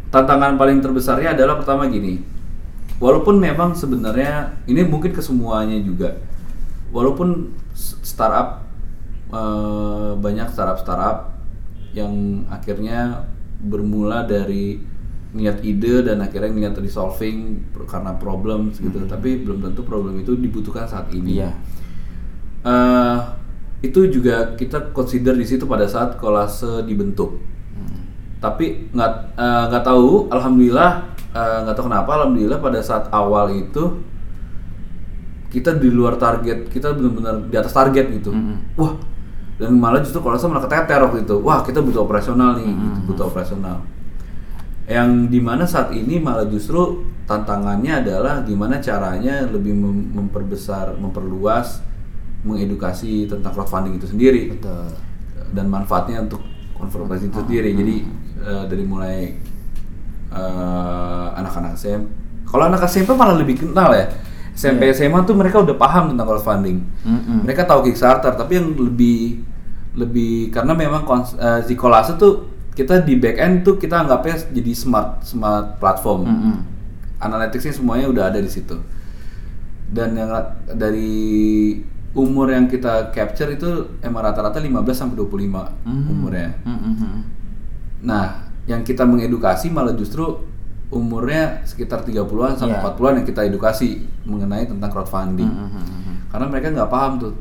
tantangan 0.09 0.57
paling 0.57 0.81
terbesarnya 0.81 1.37
adalah 1.37 1.61
pertama 1.61 1.85
gini, 1.93 2.25
walaupun 2.97 3.37
memang 3.41 3.77
sebenarnya 3.77 4.57
ini 4.65 4.85
mungkin 4.85 5.13
ke 5.13 5.21
semuanya 5.21 5.77
juga, 5.81 6.17
walaupun 6.91 7.53
startup 7.77 8.65
eh, 9.33 10.13
banyak 10.17 10.49
startup 10.53 10.79
startup 10.81 11.19
yang 11.97 12.45
akhirnya 12.53 13.25
bermula 13.61 14.29
dari 14.29 14.81
niat 15.37 15.61
ide 15.65 16.07
dan 16.09 16.25
akhirnya 16.25 16.53
niat 16.53 16.77
resolving 16.81 17.69
karena 17.89 18.17
problem 18.17 18.73
gitu, 18.73 19.05
tapi 19.05 19.45
belum 19.45 19.61
tentu 19.61 19.85
problem 19.85 20.17
itu 20.21 20.33
dibutuhkan 20.37 20.89
saat 20.89 21.13
ini. 21.13 21.45
Eh, 22.67 23.19
itu 23.85 24.09
juga 24.09 24.57
kita 24.57 24.97
consider 24.97 25.37
di 25.37 25.45
situ 25.45 25.69
pada 25.69 25.85
saat 25.85 26.17
kolase 26.17 26.85
dibentuk. 26.89 27.37
Tapi 28.41 28.93
nggak 28.93 29.13
eh, 29.37 29.65
nggak 29.73 29.85
tahu, 29.85 30.33
alhamdulillah 30.33 31.16
eh, 31.37 31.59
nggak 31.69 31.75
tahu 31.77 31.93
kenapa, 31.93 32.11
alhamdulillah 32.17 32.59
pada 32.65 32.81
saat 32.81 33.13
awal 33.13 33.53
itu 33.53 34.01
kita 35.53 35.77
di 35.77 35.89
luar 35.93 36.17
target, 36.17 36.73
kita 36.73 36.97
benar-benar 36.97 37.45
di 37.53 37.57
atas 37.57 37.77
target 37.77 38.09
gitu. 38.09 38.33
Wah, 38.77 38.97
dan 39.57 39.73
malah 39.77 40.01
justru 40.01 40.21
kolase 40.25 40.49
malah 40.49 40.65
keteter 40.65 41.01
waktu 41.01 41.29
itu. 41.29 41.37
Wah, 41.41 41.61
kita 41.65 41.81
butuh 41.81 42.05
operasional 42.05 42.61
nih, 42.61 42.73
gitu, 42.73 42.99
butuh 43.13 43.25
operasional. 43.29 43.85
Yang 44.85 45.09
di 45.33 45.41
mana 45.41 45.65
saat 45.65 45.97
ini 45.97 46.21
malah 46.21 46.45
justru 46.45 47.09
tantangannya 47.27 48.07
adalah 48.07 48.45
gimana 48.47 48.79
caranya 48.79 49.49
lebih 49.49 49.75
mem- 49.75 50.15
memperbesar, 50.15 50.95
memperluas, 50.95 51.83
mengedukasi 52.47 53.27
tentang 53.27 53.51
crowdfunding 53.51 53.99
itu 53.99 54.07
sendiri 54.07 54.55
betul 54.55 54.87
dan 55.51 55.67
manfaatnya 55.67 56.23
untuk 56.23 56.39
konservasi 56.79 57.27
itu 57.27 57.39
sendiri. 57.43 57.71
Jadi 57.75 57.97
eh, 58.47 58.65
dari 58.71 58.85
mulai 58.87 59.35
eh, 60.37 61.27
anak-anak 61.35 61.73
SMP, 61.75 62.07
kalau 62.45 62.69
anak 62.69 62.85
SMP 62.85 63.11
malah 63.13 63.35
lebih 63.35 63.57
kenal 63.59 63.91
ya. 63.91 64.07
SMP 64.53 64.89
SMA 64.91 65.21
tuh 65.25 65.37
mereka 65.37 65.61
udah 65.61 65.77
paham 65.77 66.13
tentang 66.13 66.25
crowdfunding. 66.27 66.81
Mm-mm. 67.05 67.45
Mereka 67.45 67.65
tahu 67.65 67.85
Kickstarter, 67.85 68.33
tapi 68.33 68.57
yang 68.57 68.73
lebih 68.73 69.45
lebih 69.93 70.49
karena 70.49 70.73
memang 70.73 71.05
kons, 71.05 71.37
eh, 71.37 71.61
si 71.63 71.73
Kolase 71.73 72.17
tuh 72.17 72.49
kita 72.73 73.01
di 73.01 73.17
back 73.17 73.37
end 73.37 73.55
tuh 73.63 73.77
kita 73.77 74.05
anggapnya 74.05 74.37
jadi 74.49 74.73
smart 74.73 75.25
smart 75.25 75.77
platform. 75.77 76.25
Mm-mm. 76.25 76.57
Analyticsnya 77.17 77.73
semuanya 77.73 78.09
udah 78.09 78.25
ada 78.29 78.41
di 78.41 78.49
situ. 78.49 78.77
Dan 79.87 80.13
yang 80.13 80.29
dari 80.73 81.13
umur 82.13 82.49
yang 82.49 82.65
kita 82.65 83.13
capture 83.13 83.53
itu 83.53 83.69
emang 84.01 84.25
rata-rata 84.25 84.57
15 84.57 84.73
sampai 84.91 85.17
25 85.17 85.85
Hmm. 85.85 86.09
umurnya. 86.09 86.57
Mm-mm. 86.65 87.21
Nah, 88.03 88.46
yang 88.67 88.83
kita 88.83 89.07
mengedukasi 89.07 89.71
malah 89.71 89.95
justru 89.95 90.43
umurnya 90.91 91.67
sekitar 91.67 92.07
30-an 92.07 92.55
sampai 92.55 92.79
Iya. 92.79 92.83
40-an 92.95 93.15
yang 93.23 93.27
kita 93.27 93.41
edukasi 93.43 94.07
mengenai 94.23 94.71
tentang 94.71 94.91
crowdfunding. 94.91 95.51
Mm-mm. 95.51 96.31
Karena 96.31 96.47
mereka 96.47 96.71
nggak 96.71 96.91
paham 96.91 97.13
tuh. 97.19 97.35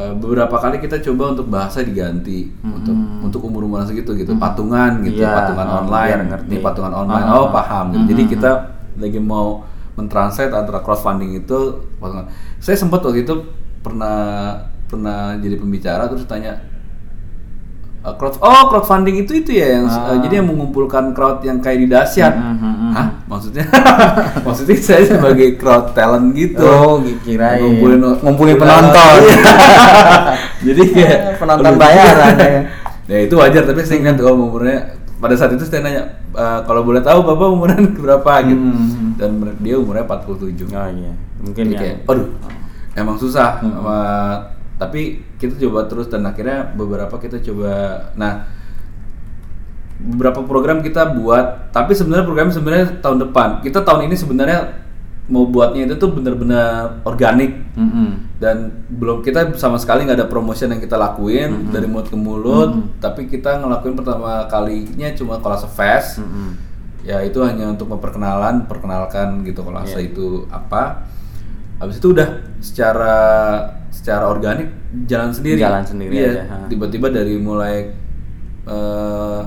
Eh, 0.00 0.12
beberapa 0.16 0.56
kali 0.56 0.80
kita 0.80 1.00
coba 1.04 1.36
untuk 1.36 1.52
bahasa 1.52 1.84
diganti 1.84 2.48
untuk 2.64 2.96
untuk 3.20 3.40
umur-umuran 3.44 3.84
segitu 3.84 4.16
gitu, 4.16 4.32
patungan 4.40 5.04
gitu, 5.04 5.20
Iya, 5.20 5.34
patungan 5.44 5.66
oh, 5.68 5.78
online, 5.84 6.20
ngerti. 6.30 6.48
ini 6.48 6.58
patungan 6.64 6.92
online. 6.94 7.26
Ah, 7.26 7.36
oh, 7.36 7.48
ah. 7.48 7.52
paham 7.52 7.84
gitu. 7.92 8.04
Jadi 8.16 8.22
kita 8.32 8.50
lagi 8.96 9.20
mau 9.20 9.64
mentranslate 10.00 10.52
antara 10.56 10.80
crowdfunding 10.80 11.36
itu 11.44 11.84
patungan. 12.00 12.32
Saya 12.62 12.76
sempat 12.80 13.04
waktu 13.04 13.28
itu 13.28 13.44
pernah 13.84 14.56
pernah 14.88 15.36
jadi 15.36 15.56
pembicara 15.60 16.08
terus 16.08 16.24
tanya 16.24 16.60
"Eh, 18.00 18.14
crowd 18.16 18.40
oh 18.40 18.64
crowdfunding 18.66 19.16
itu 19.18 19.32
itu 19.36 19.50
ya 19.52 19.76
yang 19.76 19.86
Ah. 19.86 20.10
eh, 20.10 20.24
jadi 20.24 20.40
yang 20.40 20.48
mengumpulkan 20.48 21.12
crowd 21.12 21.40
yang 21.42 21.58
kayak 21.58 21.78
di 21.78 21.86
dahsyat. 21.86 22.32
Mhm, 22.32 22.90
Hah? 22.90 23.06
Maksudnya 23.24 23.64
maksudnya 24.46 24.76
saya 24.76 25.04
sebagai 25.06 25.54
crowd 25.54 25.92
talent 25.92 26.32
gitu. 26.32 26.64
Oh, 26.64 26.96
kirain. 27.20 27.60
Ngumpulin 27.60 28.00
Ngumpulin 28.18 28.56
penonton. 28.56 29.20
Jadi 30.66 30.82
kayak 30.90 31.18
penonton 31.36 31.66
aduh, 31.68 31.78
bayaran 31.78 32.34
ya. 32.36 32.60
Ya 33.10 33.18
itu 33.20 33.34
wajar 33.34 33.66
tapi 33.66 33.82
saya 33.82 33.98
ingat 34.00 34.16
kalau 34.16 34.38
umurnya 34.38 34.86
pada 35.18 35.34
saat 35.34 35.50
itu 35.50 35.66
saya 35.66 35.82
nanya 35.82 36.02
"E, 36.30 36.44
kalau 36.62 36.80
boleh 36.80 37.02
tahu 37.02 37.20
Bapak 37.20 37.48
umuran 37.50 37.82
berapa 37.92 38.38
gitu. 38.44 38.62
Hmm. 38.62 39.18
Dan 39.18 39.30
mer- 39.36 39.58
dia 39.58 39.74
umurnya 39.74 40.06
47. 40.06 40.70
Oh 40.70 40.88
iya. 40.88 41.12
Mungkin 41.36 41.64
Jadi 41.64 41.74
yang 41.74 41.82
kayak 41.98 42.06
aduh 42.06 42.28
emang 42.94 43.18
susah 43.18 43.58
Hmm. 43.58 43.74
sama- 43.76 44.40
tapi 44.80 45.20
kita 45.36 45.60
coba 45.60 45.84
terus 45.84 46.08
dan 46.08 46.24
akhirnya 46.24 46.72
beberapa 46.72 47.20
kita 47.20 47.36
coba 47.44 47.72
nah 48.16 48.48
beberapa 50.00 50.40
program 50.48 50.80
kita 50.80 51.12
buat 51.12 51.68
tapi 51.76 51.92
sebenarnya 51.92 52.24
program 52.24 52.48
sebenarnya 52.48 53.04
tahun 53.04 53.28
depan. 53.28 53.60
Kita 53.60 53.84
tahun 53.84 54.08
ini 54.08 54.16
sebenarnya 54.16 54.60
mau 55.30 55.46
buatnya 55.46 55.86
itu 55.86 55.94
tuh 56.00 56.10
benar-benar 56.16 57.04
organik. 57.04 57.52
Mm-mm. 57.76 58.32
dan 58.40 58.72
belum 58.88 59.20
kita 59.20 59.52
sama 59.60 59.76
sekali 59.76 60.08
nggak 60.08 60.16
ada 60.16 60.28
promotion 60.32 60.72
yang 60.72 60.80
kita 60.80 60.96
lakuin 60.96 61.68
dari 61.68 61.84
mulut 61.84 62.08
ke 62.08 62.16
mulut. 62.16 62.96
Tapi 62.96 63.28
kita 63.28 63.60
ngelakuin 63.60 63.94
pertama 64.00 64.48
kalinya 64.48 65.12
cuma 65.12 65.36
kolase 65.38 65.68
fest. 65.68 66.24
Mm-mm. 66.24 66.72
ya 67.00 67.20
itu 67.24 67.40
hanya 67.44 67.68
untuk 67.68 67.88
memperkenalan 67.92 68.64
perkenalkan 68.68 69.40
gitu 69.44 69.60
kolase 69.64 70.00
Iya. 70.00 70.12
itu 70.12 70.44
apa 70.52 71.04
habis 71.80 71.96
itu 71.96 72.12
udah 72.12 72.28
secara 72.60 73.16
secara 73.90 74.28
organik 74.28 74.68
jalan 75.04 75.32
sendiri 75.32 75.58
Jalan 75.58 75.82
sendiri 75.82 76.12
Iya, 76.12 76.28
aja, 76.30 76.42
ha. 76.46 76.56
tiba-tiba 76.68 77.08
dari 77.08 77.34
mulai 77.36 77.90
eh, 78.64 79.40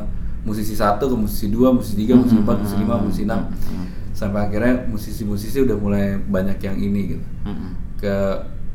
musisi 0.44 0.74
satu 0.74 1.08
ke 1.08 1.16
musisi 1.16 1.48
dua 1.48 1.72
musisi 1.72 1.96
tiga 1.96 2.14
musisi 2.14 2.36
empat 2.36 2.58
musisi 2.60 2.78
lima 2.78 2.96
musisi 2.98 3.24
enam 3.24 3.48
sampai 4.14 4.46
akhirnya 4.46 4.86
musisi-musisi 4.86 5.58
udah 5.62 5.74
mulai 5.76 6.06
banyak 6.18 6.60
yang 6.60 6.78
ini 6.78 7.02
gitu 7.14 7.26
Mm-mm. 7.44 7.70
ke 7.98 8.14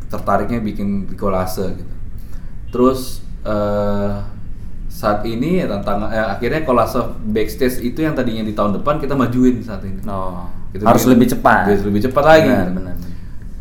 tertariknya 0.08 0.58
bikin 0.58 1.04
kolase 1.14 1.72
gitu. 1.74 1.94
Terus 2.68 3.20
eh, 3.44 4.12
saat 4.88 5.20
ini 5.22 5.60
ya 5.60 5.68
tantangan 5.68 6.08
eh, 6.10 6.26
akhirnya 6.26 6.64
kolase 6.64 6.98
backstage 7.28 7.80
itu 7.82 8.00
yang 8.00 8.12
tadinya 8.12 8.40
di 8.40 8.50
tahun 8.50 8.80
depan 8.80 8.98
kita 8.98 9.14
majuin 9.14 9.60
saat 9.60 9.84
ini. 9.84 10.00
Oh, 10.04 10.48
Kita 10.72 10.84
harus 10.84 11.04
bikin- 11.04 11.12
lebih 11.14 11.26
cepat. 11.30 11.60
Harus 11.68 11.84
lebih 11.84 12.00
cepat 12.02 12.24
lagi. 12.24 12.48
Benar, 12.50 12.70
benar. 12.72 12.94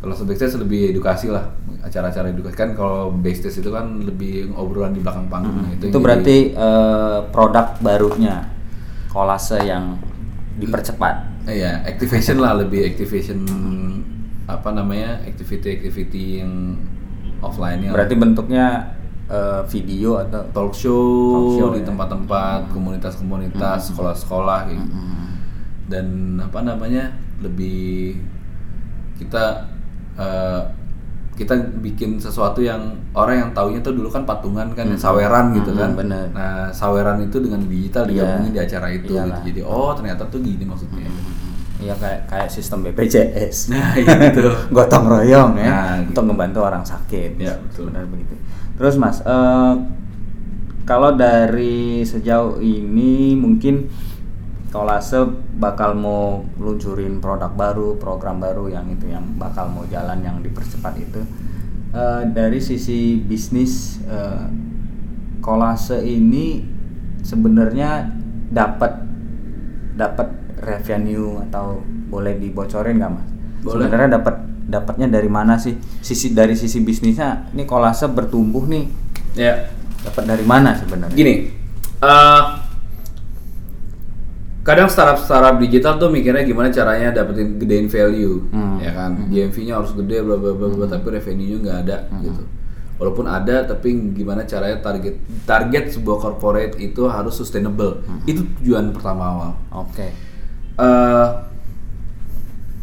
Kolase 0.08 0.24
backstage 0.24 0.56
lebih 0.56 0.96
edukasi 0.96 1.28
lah 1.28 1.52
acara-acara 1.84 2.32
edukasi. 2.32 2.56
Kan 2.56 2.72
kalau 2.80 3.12
backstage 3.12 3.60
itu 3.60 3.68
kan 3.68 4.00
lebih 4.08 4.56
obrolan 4.56 4.96
di 4.96 5.04
belakang 5.04 5.28
panggung. 5.28 5.68
Nah, 5.68 5.76
Itu, 5.76 5.92
jadi- 5.92 6.00
berarti 6.00 6.38
eh, 6.56 7.20
produk 7.28 7.76
barunya 7.84 8.48
kolase 9.12 9.60
yang 9.68 10.00
dipercepat. 10.56 11.44
Iya, 11.44 11.84
activation 11.84 12.40
lah 12.40 12.56
lebih 12.56 12.88
activation 12.88 13.44
apa 14.48 14.72
namanya 14.72 15.20
activity-activity 15.28 16.40
yang 16.40 16.80
offline 17.44 17.84
nya 17.84 17.92
Berarti 17.92 18.16
bentuknya 18.16 18.96
eh, 19.28 19.62
video 19.68 20.24
atau 20.24 20.40
talk 20.56 20.72
show, 20.72 21.04
Talk 21.36 21.52
show, 21.60 21.68
di 21.76 21.84
ya. 21.84 21.92
tempat-tempat 21.92 22.72
komunitas-komunitas 22.72 23.92
sekolah-sekolah 23.92 24.60
gitu. 24.72 24.88
Dan 25.92 26.40
apa 26.40 26.64
namanya 26.64 27.12
lebih 27.44 28.16
kita 29.20 29.68
eh, 30.18 30.62
kita 31.34 31.54
bikin 31.80 32.18
sesuatu 32.18 32.58
yang 32.60 32.82
orang 33.14 33.36
yang 33.40 33.50
taunya 33.54 33.78
tuh 33.78 33.94
dulu 33.94 34.10
kan 34.10 34.26
patungan 34.26 34.74
kan 34.74 34.90
ya, 34.90 34.98
saweran 34.98 35.54
gitu 35.54 35.70
Mm-mm, 35.70 35.80
kan 35.80 35.92
bener. 35.94 36.26
nah 36.34 36.66
saweran 36.72 37.22
itu 37.22 37.38
dengan 37.38 37.62
digital 37.62 38.04
Iya. 38.04 38.26
digabungin 38.26 38.52
di 38.52 38.60
acara 38.60 38.88
itu 38.90 39.06
gitu. 39.06 39.14
Iyalah. 39.16 39.42
jadi 39.46 39.62
oh 39.62 39.92
ternyata 39.94 40.26
tuh 40.26 40.42
gini 40.42 40.64
maksudnya 40.64 41.06
Iya 41.78 41.94
kayak 41.94 42.26
kayak 42.26 42.50
sistem 42.50 42.82
BPJS. 42.82 43.58
nah 43.72 43.94
gitu 43.94 44.50
Gotong 44.76 45.06
royong 45.06 45.54
ya 45.56 45.70
Nah, 45.70 45.94
gitu. 46.02 46.10
untuk 46.10 46.26
membantu 46.26 46.60
orang 46.66 46.82
sakit. 46.82 47.38
Ya, 47.38 47.54
betul. 47.54 47.94
Benar 47.94 48.10
begitu. 48.10 48.34
Terus 48.74 48.98
Mas, 48.98 49.22
eh, 49.22 49.74
kalau 50.84 51.14
dari 51.14 52.02
sejauh 52.02 52.58
ini 52.58 53.36
mungkin 53.36 53.94
Kolase 54.68 55.24
bakal 55.56 55.96
mau 55.96 56.44
luncurin 56.60 57.24
produk 57.24 57.50
baru, 57.50 57.96
program 57.96 58.44
baru 58.44 58.68
yang 58.68 58.86
itu 58.92 59.08
yang 59.08 59.24
bakal 59.40 59.72
mau 59.72 59.88
jalan 59.88 60.20
yang 60.20 60.44
dipercepat 60.44 60.94
itu. 61.00 61.24
Eh, 61.96 62.22
dari 62.36 62.60
sisi 62.60 63.16
bisnis 63.18 64.04
eh, 64.04 64.46
Kolase 65.40 66.04
ini 66.04 66.60
sebenarnya 67.24 68.12
dapat 68.52 69.00
dapat 69.96 70.28
revenue 70.60 71.40
atau 71.48 71.80
boleh 72.12 72.36
dibocorin 72.36 73.00
nggak 73.00 73.12
mas? 73.12 73.28
Boleh. 73.64 73.88
Sebenarnya 73.88 74.10
dapat 74.20 74.36
dapatnya 74.68 75.08
dari 75.08 75.32
mana 75.32 75.56
sih? 75.56 75.80
Sisi 76.04 76.36
dari 76.36 76.60
sisi 76.60 76.84
bisnisnya, 76.84 77.48
ini 77.56 77.64
kolase 77.64 78.12
bertumbuh 78.12 78.68
nih, 78.68 78.86
Ya, 79.34 79.72
dapat 80.04 80.24
dari 80.28 80.44
mana 80.44 80.76
sebenarnya? 80.76 81.16
gini. 81.16 81.56
eh, 81.98 82.42
kadang 84.68 84.92
startup 84.92 85.16
startup 85.18 85.56
digital 85.58 85.96
tuh 85.96 86.12
mikirnya 86.12 86.44
gimana 86.44 86.68
caranya 86.68 87.16
dapetin 87.16 87.56
gedein 87.56 87.88
value, 87.88 88.44
Hmm. 88.52 88.76
ya 88.78 88.92
kan? 88.92 89.16
GMV-nya 89.32 89.80
harus 89.80 89.96
gede, 89.96 90.20
bla 90.20 90.36
bla 90.36 90.52
bla, 90.52 90.68
bla, 90.68 90.86
tapi 90.86 91.08
revenue-nya 91.08 91.58
nggak 91.64 91.78
ada 91.88 91.98
gitu. 92.20 92.44
Walaupun 93.00 93.30
ada, 93.30 93.64
tapi 93.64 93.94
gimana 94.12 94.44
caranya 94.44 94.82
target 94.82 95.16
target 95.46 95.96
sebuah 95.96 96.18
corporate 96.20 96.76
itu 96.78 97.08
harus 97.08 97.32
sustainable. 97.32 98.04
Itu 98.26 98.44
tujuan 98.60 98.92
pertama 98.92 99.24
awal. 99.24 99.52
Oke. 99.72 100.12
eh 100.76 101.28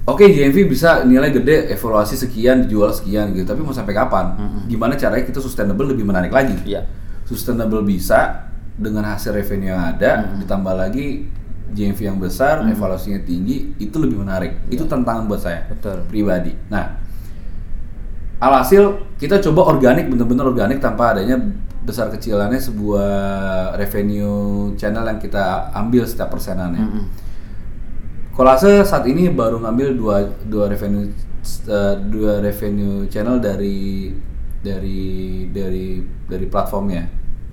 Oke 0.05 0.29
GMV 0.29 0.69
bisa 0.69 1.01
nilai 1.03 1.33
gede, 1.33 1.73
evaluasi 1.73 2.13
sekian, 2.15 2.69
dijual 2.69 2.93
sekian 2.93 3.33
gitu. 3.33 3.49
Tapi 3.49 3.65
mau 3.65 3.73
sampai 3.73 3.97
kapan? 3.97 4.37
Gimana 4.69 4.97
caranya 4.97 5.25
kita 5.25 5.41
sustainable 5.41 5.89
lebih 5.89 6.05
menarik 6.05 6.29
lagi? 6.29 6.53
Iya. 6.65 6.85
Sustainable 7.25 7.81
bisa 7.81 8.53
dengan 8.77 9.09
hasil 9.09 9.33
revenue 9.33 9.73
yang 9.73 9.97
ada, 9.97 10.29
ditambah 10.37 10.77
lagi 10.77 11.25
GMV 11.75 12.01
yang 12.01 12.19
besar, 12.23 12.63
evaluasinya 12.65 13.21
tinggi, 13.27 13.75
itu 13.83 13.97
lebih 13.99 14.23
menarik. 14.23 14.63
Itu 14.71 14.87
tantangan 14.87 15.27
buat 15.27 15.43
saya 15.43 15.67
Betul. 15.67 16.07
pribadi. 16.07 16.55
Nah, 16.71 16.97
alhasil 18.39 19.03
kita 19.19 19.43
coba 19.43 19.75
organik, 19.75 20.07
bener-bener 20.07 20.47
organik 20.47 20.79
tanpa 20.79 21.19
adanya 21.19 21.43
besar 21.85 22.09
kecilannya 22.09 22.57
sebuah 22.57 23.11
revenue 23.77 24.73
channel 24.81 25.05
yang 25.05 25.21
kita 25.21 25.69
ambil 25.77 26.09
setiap 26.09 26.33
persenannya. 26.33 26.81
Mm-mm. 26.81 27.05
Kolase 28.35 28.83
saat 28.83 29.05
ini 29.07 29.31
baru 29.31 29.63
ngambil 29.63 29.89
dua 29.95 30.17
dua 30.49 30.67
revenue 30.67 31.07
eh, 31.69 31.95
dua 32.09 32.41
revenue 32.41 33.07
channel 33.07 33.39
dari 33.39 34.11
dari 34.65 35.45
dari 35.53 36.01
dari 36.27 36.47
platformnya 36.49 37.05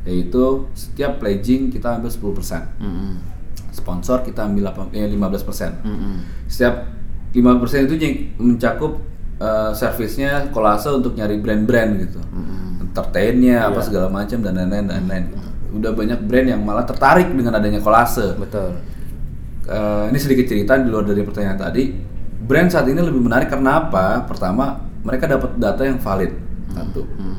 yaitu 0.02 0.66
setiap 0.74 1.22
pledging 1.22 1.70
kita 1.70 2.02
ambil 2.02 2.10
10% 2.10 2.82
Mm-mm. 2.82 3.14
Sponsor 3.72 4.22
kita 4.22 4.44
ambil 4.44 4.70
8, 4.70 4.92
eh, 4.94 5.08
15% 5.08 5.82
Mm-mm. 5.82 6.16
setiap 6.46 6.88
5% 7.32 7.88
itu 7.88 7.96
yang 7.98 8.16
mencakup 8.38 9.00
eh, 9.38 9.72
servisnya 9.72 10.52
kolase 10.52 10.92
untuk 10.92 11.16
nyari 11.16 11.40
brand-brand 11.40 11.92
gitu 12.00 12.20
Mm-mm. 12.22 12.84
entertainnya 12.86 13.66
apa 13.66 13.80
Iya. 13.80 13.88
segala 13.88 14.08
macam 14.08 14.38
dan 14.40 14.54
lain-lain 14.54 14.86
dan 14.86 14.96
lain-lain 15.02 15.24
gitu. 15.30 15.48
udah 15.72 15.92
banyak 15.92 16.20
brand 16.22 16.48
yang 16.50 16.62
malah 16.62 16.84
tertarik 16.84 17.32
dengan 17.32 17.56
adanya 17.56 17.80
kolase 17.80 18.36
Betul. 18.36 18.76
Eh, 19.62 20.04
ini 20.10 20.18
sedikit 20.18 20.46
cerita 20.46 20.74
di 20.76 20.90
luar 20.90 21.06
dari 21.06 21.22
pertanyaan 21.22 21.56
tadi. 21.56 21.94
Brand 22.42 22.68
saat 22.68 22.90
ini 22.90 22.98
lebih 22.98 23.22
menarik 23.22 23.48
karena 23.48 23.78
apa? 23.78 24.26
Pertama, 24.26 24.74
mereka 25.00 25.30
dapat 25.30 25.54
data 25.56 25.86
yang 25.86 26.02
valid. 26.02 26.34
Satu. 26.68 27.06
Mm. 27.06 27.36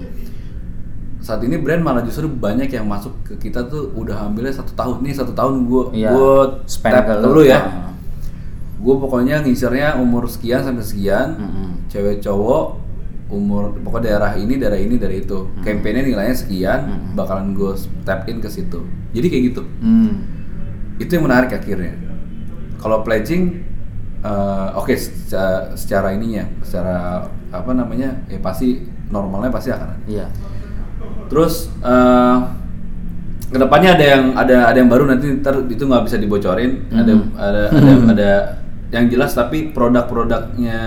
Saat 1.23 1.41
ini 1.41 1.55
brand 1.57 1.81
malah 1.81 2.03
justru 2.03 2.27
banyak 2.27 2.67
yang 2.69 2.85
masuk 2.85 3.15
ke 3.23 3.39
kita 3.41 3.63
tuh 3.65 3.95
udah 3.95 4.27
ambilnya 4.27 4.51
satu 4.53 4.75
tahun 4.75 5.01
nih 5.01 5.15
satu 5.15 5.31
tahun 5.31 5.65
gue 5.65 5.83
Iya. 5.97 6.11
gue 6.11 6.35
Spend 6.67 6.93
tap 6.93 7.07
ke 7.07 7.15
lu. 7.25 7.43
ya. 7.43 7.61
Ah. 7.61 7.95
Gue 8.77 8.95
pokoknya 8.99 9.41
ngisirnya 9.41 9.95
umur 9.97 10.27
sekian 10.27 10.61
sampai 10.61 10.83
sekian, 10.83 11.39
Mm-mm. 11.39 11.69
cewek 11.87 12.19
cowok 12.19 12.83
umur 13.31 13.73
pokoknya 13.81 14.05
daerah 14.13 14.35
ini 14.35 14.59
daerah 14.59 14.77
ini 14.77 14.99
dari 14.99 15.23
itu. 15.23 15.47
Campaignnya 15.63 16.03
nilainya 16.05 16.35
sekian, 16.37 16.81
bakalan 17.15 17.55
gue 17.55 17.71
tap 18.03 18.27
in 18.27 18.39
ke 18.39 18.49
situ. 18.49 18.83
Jadi 19.13 19.27
kayak 19.27 19.43
gitu 19.47 19.63
Mm. 19.79 20.13
itu 20.99 21.11
yang 21.11 21.25
menarik 21.25 21.51
akhirnya 21.51 21.95
kalau 22.77 23.01
pledging 23.01 23.63
eh, 24.21 24.69
oke 24.73 24.93
secara, 24.93 25.71
secara 25.73 26.09
ininya 26.13 26.47
secara 26.61 27.27
apa 27.49 27.71
namanya 27.71 28.23
ya 28.27 28.39
pasti 28.39 28.79
normalnya 29.09 29.51
pasti 29.51 29.69
akan 29.69 29.89
ada 29.89 29.99
Iya. 30.05 30.27
Terus 31.33 31.73
eh 31.81 32.37
ke 33.53 33.61
depannya 33.61 34.01
ada 34.01 34.05
yang 34.05 34.25
ada 34.33 34.57
ada 34.73 34.77
yang 34.81 34.89
baru 34.89 35.05
nanti 35.05 35.29
ntar 35.45 35.69
itu 35.69 35.85
nggak 35.85 36.05
bisa 36.09 36.17
dibocorin. 36.17 36.89
Ada 36.89 37.13
ada 37.37 37.63
ada 37.77 37.93
ada 38.17 38.31
yang 38.93 39.13
jelas 39.13 39.37
tapi 39.37 39.73
produk-produknya 39.73 40.81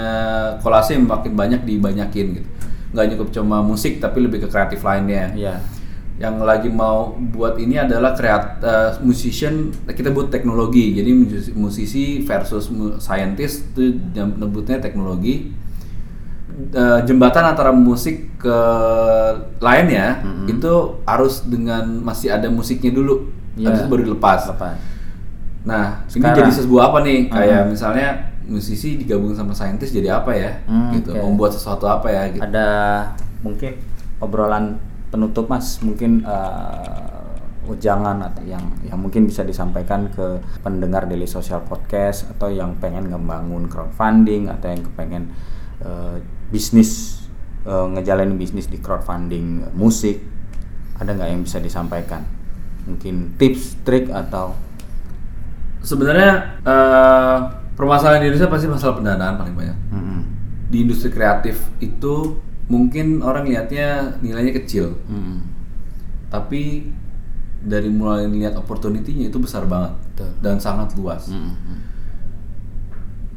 kolase 0.61 0.97
yang 0.97 1.05
makin 1.05 1.33
banyak 1.37 1.61
dibanyakin 1.61 2.41
gitu. 2.41 2.49
Nggak 2.93 3.05
cukup 3.17 3.27
cuma 3.37 3.61
musik 3.61 4.01
tapi 4.01 4.25
lebih 4.25 4.45
ke 4.45 4.47
kreatif 4.49 4.81
lainnya. 4.81 5.33
Iya. 5.37 5.55
yang 6.15 6.39
lagi 6.39 6.71
mau 6.71 7.11
buat 7.11 7.59
ini 7.59 7.75
adalah 7.75 8.15
kreat 8.15 8.63
eh, 8.63 8.91
musician 9.03 9.75
kita 9.83 10.15
buat 10.15 10.31
teknologi. 10.31 10.95
Jadi 10.95 11.11
musisi, 11.51 12.23
versus 12.23 12.71
scientist 13.03 13.75
itu 13.75 13.99
nyebutnya 14.15 14.79
teknologi 14.79 15.51
Eh, 16.55 16.99
jembatan 17.03 17.43
antara 17.45 17.67
musik 17.69 18.39
ke 18.39 18.59
lainnya 19.59 20.19
itu 20.45 20.71
harus 21.03 21.43
dengan 21.43 21.83
masih 21.99 22.31
ada 22.31 22.47
musiknya 22.47 22.91
dulu 22.91 23.27
Iya. 23.53 23.65
habis 23.65 23.79
itu 23.81 23.89
baru 23.89 24.03
dilepas 24.05 24.41
Lepas. 24.47 24.75
nah 25.61 26.03
Sekarang. 26.05 26.31
ini 26.31 26.39
jadi 26.41 26.51
sebuah 26.53 26.83
apa 26.85 26.97
nih 27.01 27.19
kayak 27.27 27.59
Hmm. 27.61 27.71
misalnya 27.71 28.07
musisi 28.45 28.95
digabung 28.95 29.31
sama 29.31 29.51
saintis 29.51 29.89
jadi 29.89 30.15
apa 30.15 30.31
ya 30.31 30.51
Hmm, 30.63 30.93
gitu 30.93 31.11
oke. 31.11 31.23
membuat 31.23 31.51
sesuatu 31.51 31.85
apa 31.85 32.07
ya 32.07 32.23
gitu 32.29 32.39
Ada 32.41 32.67
mungkin 33.41 33.71
obrolan 34.17 34.79
penutup 35.09 35.47
Mas, 35.47 35.79
mungkin 35.81 36.23
eh, 36.23 37.11
ujangan 37.65 38.21
atau 38.21 38.43
yang 38.43 38.61
yang 38.81 38.95
mungkin 38.95 39.25
bisa 39.25 39.41
disampaikan 39.41 40.07
ke 40.07 40.37
pendengar 40.61 41.03
Daily 41.03 41.25
Social 41.25 41.59
Podcast 41.61 42.29
atau 42.29 42.47
yang 42.47 42.77
pengen 42.77 43.09
ngebangun 43.09 43.65
crowdfunding 43.65 44.47
atau 44.47 44.69
yang 44.69 44.83
kepengen 44.83 45.23
eh, 45.81 46.17
bisnis 46.53 47.23
eh, 47.65 47.85
ngejalanin 47.95 48.37
bisnis 48.37 48.69
di 48.69 48.77
crowdfunding 48.79 49.75
musik 49.75 50.21
ada 50.95 51.11
nggak 51.11 51.29
yang 51.31 51.41
bisa 51.43 51.59
disampaikan? 51.59 52.23
Mungkin 52.85 53.35
tips, 53.41 53.81
trik 53.81 54.13
atau 54.13 54.53
sebenarnya 55.85 56.61
eh, 56.65 57.37
permasalahan 57.75 58.23
di 58.23 58.25
Indonesia 58.31 58.49
pasti 58.49 58.67
masalah 58.71 58.95
pendanaan 58.97 59.35
paling 59.37 59.55
banyak 59.55 59.77
Mm-mm. 59.91 60.19
di 60.71 60.77
industri 60.87 61.11
kreatif 61.11 61.61
itu 61.83 62.39
mungkin 62.65 63.21
orang 63.21 63.45
lihatnya 63.45 64.17
nilainya 64.23 64.55
kecil 64.57 64.97
Mm-mm. 65.05 65.45
tapi 66.31 66.89
dari 67.65 67.89
mulai 67.89 68.25
lihat 68.25 68.57
opportunity-nya 68.57 69.29
itu 69.29 69.37
besar 69.37 69.67
banget 69.69 69.93
Betul. 70.13 70.31
dan 70.41 70.55
sangat 70.57 70.95
luas 70.97 71.29
Mm-mm. 71.29 71.77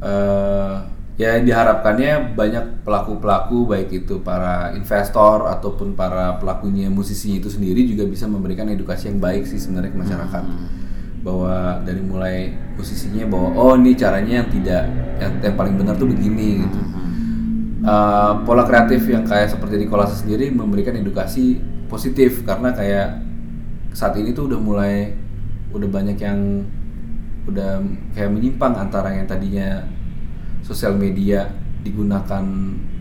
eh 0.01 0.77
ya 1.19 1.35
diharapkannya 1.43 2.31
banyak 2.31 2.87
pelaku-pelaku 2.87 3.67
baik 3.67 3.91
itu 3.91 4.23
para 4.23 4.71
investor 4.71 5.51
ataupun 5.51 5.91
para 5.91 6.39
pelakunya 6.39 6.87
musisinya 6.87 7.43
itu 7.43 7.51
sendiri 7.51 7.83
juga 7.83 8.07
bisa 8.07 8.23
memberikan 8.23 8.71
edukasi 8.71 9.11
yang 9.11 9.19
baik 9.19 9.43
sih 9.43 9.59
sebenarnya 9.59 9.91
ke 9.91 9.99
masyarakat. 9.99 10.43
Bahwa 11.19 11.83
dari 11.83 11.99
mulai 11.99 12.55
musisinya 12.79 13.27
bahwa 13.27 13.51
oh 13.59 13.75
ini 13.75 13.99
caranya 13.99 14.39
yang 14.39 14.49
tidak 14.49 14.83
yang, 15.19 15.33
yang 15.43 15.55
paling 15.59 15.75
benar 15.75 15.99
tuh 15.99 16.07
begini 16.07 16.63
gitu. 16.63 16.79
Eh, 17.79 18.33
pola 18.47 18.63
kreatif 18.63 19.03
yang 19.11 19.27
kayak 19.27 19.51
seperti 19.51 19.75
di 19.75 19.91
kolase 19.91 20.23
sendiri 20.23 20.47
memberikan 20.55 20.95
edukasi 20.95 21.59
positif 21.91 22.47
karena 22.47 22.71
kayak 22.71 23.23
saat 23.91 24.15
ini 24.15 24.31
tuh 24.31 24.47
udah 24.47 24.59
mulai 24.59 25.11
udah 25.75 25.89
banyak 25.91 26.15
yang 26.15 26.63
udah 27.47 27.83
kayak 28.15 28.31
menyimpang 28.31 28.77
antara 28.77 29.15
yang 29.15 29.27
tadinya 29.27 29.83
sosial 30.69 30.93
media 30.93 31.49
digunakan 31.81 32.45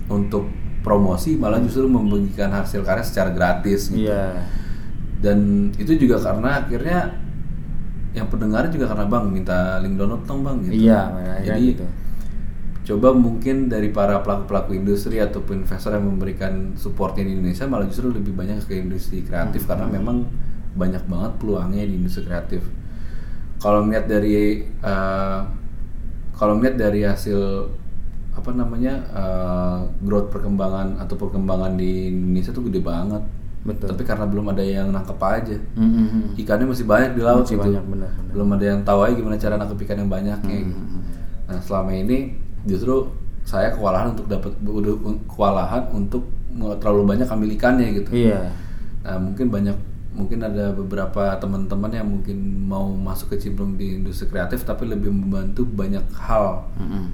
untuk 0.09 0.48
promosi 0.81 1.37
malah 1.37 1.61
justru 1.61 1.85
membagikan 1.85 2.48
hasil 2.48 2.81
karya 2.81 3.04
secara 3.04 3.31
gratis 3.31 3.92
gitu. 3.92 4.09
Iya. 4.09 4.40
dan 5.18 5.68
itu 5.76 5.98
juga 5.98 6.16
karena 6.16 6.62
akhirnya 6.62 6.98
yang 8.14 8.31
pendengar 8.31 8.70
juga 8.72 8.88
karena 8.88 9.04
bang 9.04 9.24
minta 9.28 9.76
link 9.83 9.98
download 9.98 10.24
dong 10.24 10.40
bang 10.40 10.57
gitu 10.64 10.88
Iya, 10.88 11.00
akhirnya 11.12 11.37
jadi 11.44 11.66
gitu. 11.74 11.87
coba 12.88 13.12
mungkin 13.12 13.68
dari 13.68 13.92
para 13.92 14.22
pelaku-pelaku 14.24 14.72
industri 14.72 15.20
ataupun 15.20 15.66
investor 15.66 15.92
yang 15.92 16.09
memberikan 16.09 16.72
supportnya 16.72 17.26
di 17.26 17.37
Indonesia 17.37 17.68
malah 17.68 17.85
justru 17.85 18.09
lebih 18.09 18.33
banyak 18.33 18.64
ke 18.64 18.81
industri 18.81 19.20
kreatif 19.20 19.68
karena 19.68 19.85
memang 19.85 20.24
banyak 20.72 21.04
banget 21.04 21.33
peluangnya 21.37 21.85
di 21.85 21.98
industri 21.98 22.24
kreatif 22.24 22.62
kalau 23.59 23.83
melihat 23.85 24.07
dari 24.09 24.62
eh, 24.64 25.40
kalau 26.38 26.55
melihat 26.55 26.79
dari 26.79 27.03
hasil 27.03 27.66
apa 28.33 28.55
namanya 28.55 28.94
eh, 29.11 29.79
growth 30.01 30.31
perkembangan 30.31 31.03
atau 31.03 31.18
perkembangan 31.18 31.74
di 31.74 32.09
Indonesia 32.09 32.55
tuh 32.55 32.70
gede 32.70 32.79
banget 32.79 33.22
Betul. 33.59 33.90
tapi 33.90 34.03
karena 34.07 34.24
belum 34.24 34.46
ada 34.48 34.62
yang 34.62 34.94
nangkep 34.94 35.18
aja 35.18 35.59
Mm-mm. 35.74 36.38
ikannya 36.38 36.70
masih 36.70 36.87
banyak 36.87 37.18
di 37.18 37.22
laut 37.27 37.42
Masih 37.42 37.59
gitu. 37.59 37.66
banyak, 37.66 37.85
benar, 37.85 38.11
benar. 38.14 38.31
belum 38.33 38.48
ada 38.55 38.64
yang 38.64 38.81
tahu 38.87 38.98
aja 39.03 39.14
gimana 39.18 39.35
cara 39.37 39.55
nangkep 39.59 39.79
ikan 39.83 39.98
yang 39.98 40.11
banyak 40.11 40.38
gitu. 40.46 40.74
nah 41.51 41.59
selama 41.59 41.90
ini 41.92 42.18
justru 42.64 43.11
saya 43.42 43.74
kewalahan 43.74 44.14
untuk 44.14 44.31
dapat 44.31 44.55
kewalahan 45.27 45.83
untuk 45.90 46.22
terlalu 46.79 47.03
banyak 47.05 47.27
ambil 47.27 47.51
ikannya 47.51 47.88
gitu 47.98 48.11
Iya. 48.14 48.55
nah 49.03 49.18
mungkin 49.18 49.51
banyak 49.51 49.74
mungkin 50.18 50.42
ada 50.42 50.74
beberapa 50.74 51.38
teman-teman 51.38 51.90
yang 51.94 52.09
mungkin 52.11 52.37
mau 52.66 52.90
masuk 52.90 53.33
kecimpung 53.33 53.78
di 53.78 53.96
industri 53.96 54.26
kreatif 54.26 54.66
tapi 54.66 54.85
lebih 54.85 55.09
membantu 55.09 55.62
banyak 55.62 56.02
hal 56.18 56.66
Mm-mm. 56.76 57.07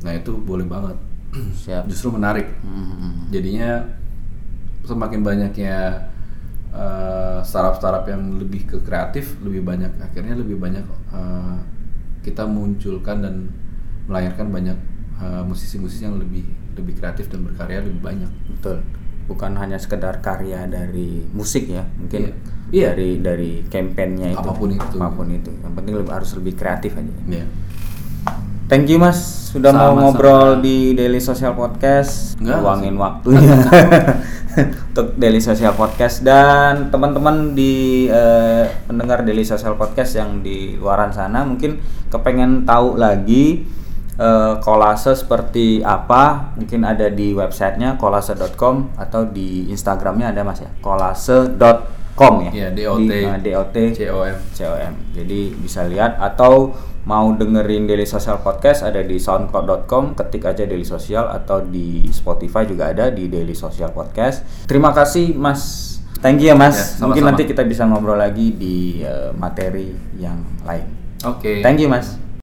nah 0.00 0.12
itu 0.14 0.38
boleh 0.38 0.64
banget 0.64 0.96
Siap. 1.66 1.90
justru 1.90 2.14
menarik 2.14 2.46
Hmm. 2.62 3.28
jadinya 3.28 3.82
semakin 4.82 5.20
banyaknya 5.20 6.08
eh, 6.72 7.38
startup-startup 7.42 8.06
yang 8.06 8.38
lebih 8.38 8.64
ke 8.64 8.78
kreatif 8.80 9.36
lebih 9.42 9.66
banyak 9.66 9.90
akhirnya 10.00 10.38
lebih 10.38 10.56
banyak 10.56 10.84
eh, 11.12 11.56
kita 12.22 12.46
munculkan 12.46 13.20
dan 13.20 13.34
melahirkan 14.06 14.48
banyak 14.48 14.78
eh, 15.18 15.42
musisi-musisi 15.44 16.06
yang 16.06 16.16
lebih 16.16 16.46
lebih 16.78 16.94
kreatif 16.94 17.26
dan 17.28 17.42
berkarya 17.42 17.82
lebih 17.82 18.00
banyak 18.00 18.30
Betul. 18.54 18.78
Bukan 19.28 19.52
hanya 19.54 19.76
sekedar 19.76 20.18
karya 20.18 20.64
dari 20.64 21.22
musik 21.30 21.68
ya, 21.68 21.84
mungkin 21.94 22.32
Iya. 22.68 22.92
dari 22.92 23.10
dari 23.18 23.50
kampanyenya 23.62 24.32
itu. 24.32 24.40
Apa 24.40 24.52
pun 24.52 24.68
itu. 24.70 24.86
Apa 24.90 25.08
pun 25.10 25.28
itu. 25.28 25.50
Yang 25.54 25.72
penting 25.74 25.94
lebih, 25.94 26.12
harus 26.12 26.30
lebih 26.34 26.54
kreatif 26.54 26.92
aja. 26.94 27.12
ya 27.30 27.44
Thank 28.66 28.88
you 28.88 28.96
Mas 28.96 29.16
sudah 29.48 29.72
mau 29.72 29.96
Sama-sama. 29.96 30.00
ngobrol 30.02 30.48
di 30.60 30.92
Daily 30.92 31.16
Social 31.18 31.52
Podcast, 31.52 32.36
Enggak. 32.36 32.60
luangin 32.60 32.96
waktunya 33.00 33.56
untuk 34.92 35.16
Daily 35.16 35.40
Social 35.40 35.72
Podcast 35.72 36.20
dan 36.20 36.88
teman-teman 36.88 37.52
di 37.52 38.04
eh, 38.06 38.68
pendengar 38.84 39.24
Daily 39.24 39.40
Social 39.40 39.72
Podcast 39.72 40.12
yang 40.14 40.40
di 40.40 40.76
luaran 40.76 41.08
sana 41.08 41.44
mungkin 41.44 41.80
kepengen 42.08 42.64
tahu 42.64 42.96
lagi 42.96 43.64
eh, 44.18 44.54
kolase 44.60 45.14
seperti 45.14 45.80
apa, 45.80 46.52
mungkin 46.58 46.82
ada 46.82 47.06
di 47.08 47.32
websitenya 47.32 47.96
kolase.com 47.96 48.98
atau 48.98 49.24
di 49.30 49.70
Instagramnya 49.70 50.34
ada 50.34 50.42
Mas 50.42 50.60
ya, 50.60 50.70
kolase.com 50.82 52.34
ya. 52.50 52.50
Iya, 52.50 52.68
DOT. 52.74 53.06
Di, 53.06 53.18
eh, 53.24 53.38
DOT 53.38 53.76
COM 53.94 54.34
COM. 54.58 54.92
Jadi 55.14 55.40
bisa 55.54 55.86
lihat 55.86 56.18
atau 56.18 56.74
mau 57.08 57.32
dengerin 57.32 57.88
Daily 57.88 58.04
Social 58.04 58.36
Podcast 58.44 58.84
ada 58.84 59.00
di 59.00 59.16
soundcloud.com, 59.16 60.12
ketik 60.12 60.44
aja 60.44 60.68
Daily 60.68 60.84
Social 60.84 61.32
atau 61.32 61.64
di 61.64 62.04
Spotify 62.12 62.68
juga 62.68 62.92
ada 62.92 63.08
di 63.08 63.32
Daily 63.32 63.56
Social 63.56 63.94
Podcast. 63.96 64.44
Terima 64.68 64.92
kasih 64.92 65.32
Mas. 65.32 65.96
Thank 66.20 66.44
you 66.44 66.52
ya 66.52 66.56
Mas. 66.58 66.76
Ya, 66.76 66.82
sama-sama. 66.82 67.06
Mungkin 67.08 67.24
nanti 67.24 67.42
kita 67.48 67.62
bisa 67.64 67.88
ngobrol 67.88 68.20
lagi 68.20 68.52
di 68.52 69.00
eh, 69.00 69.32
materi 69.32 69.94
yang 70.20 70.42
lain. 70.66 70.84
oke 71.24 71.64
Thank 71.64 71.80
you 71.80 71.88
Mas. 71.88 72.27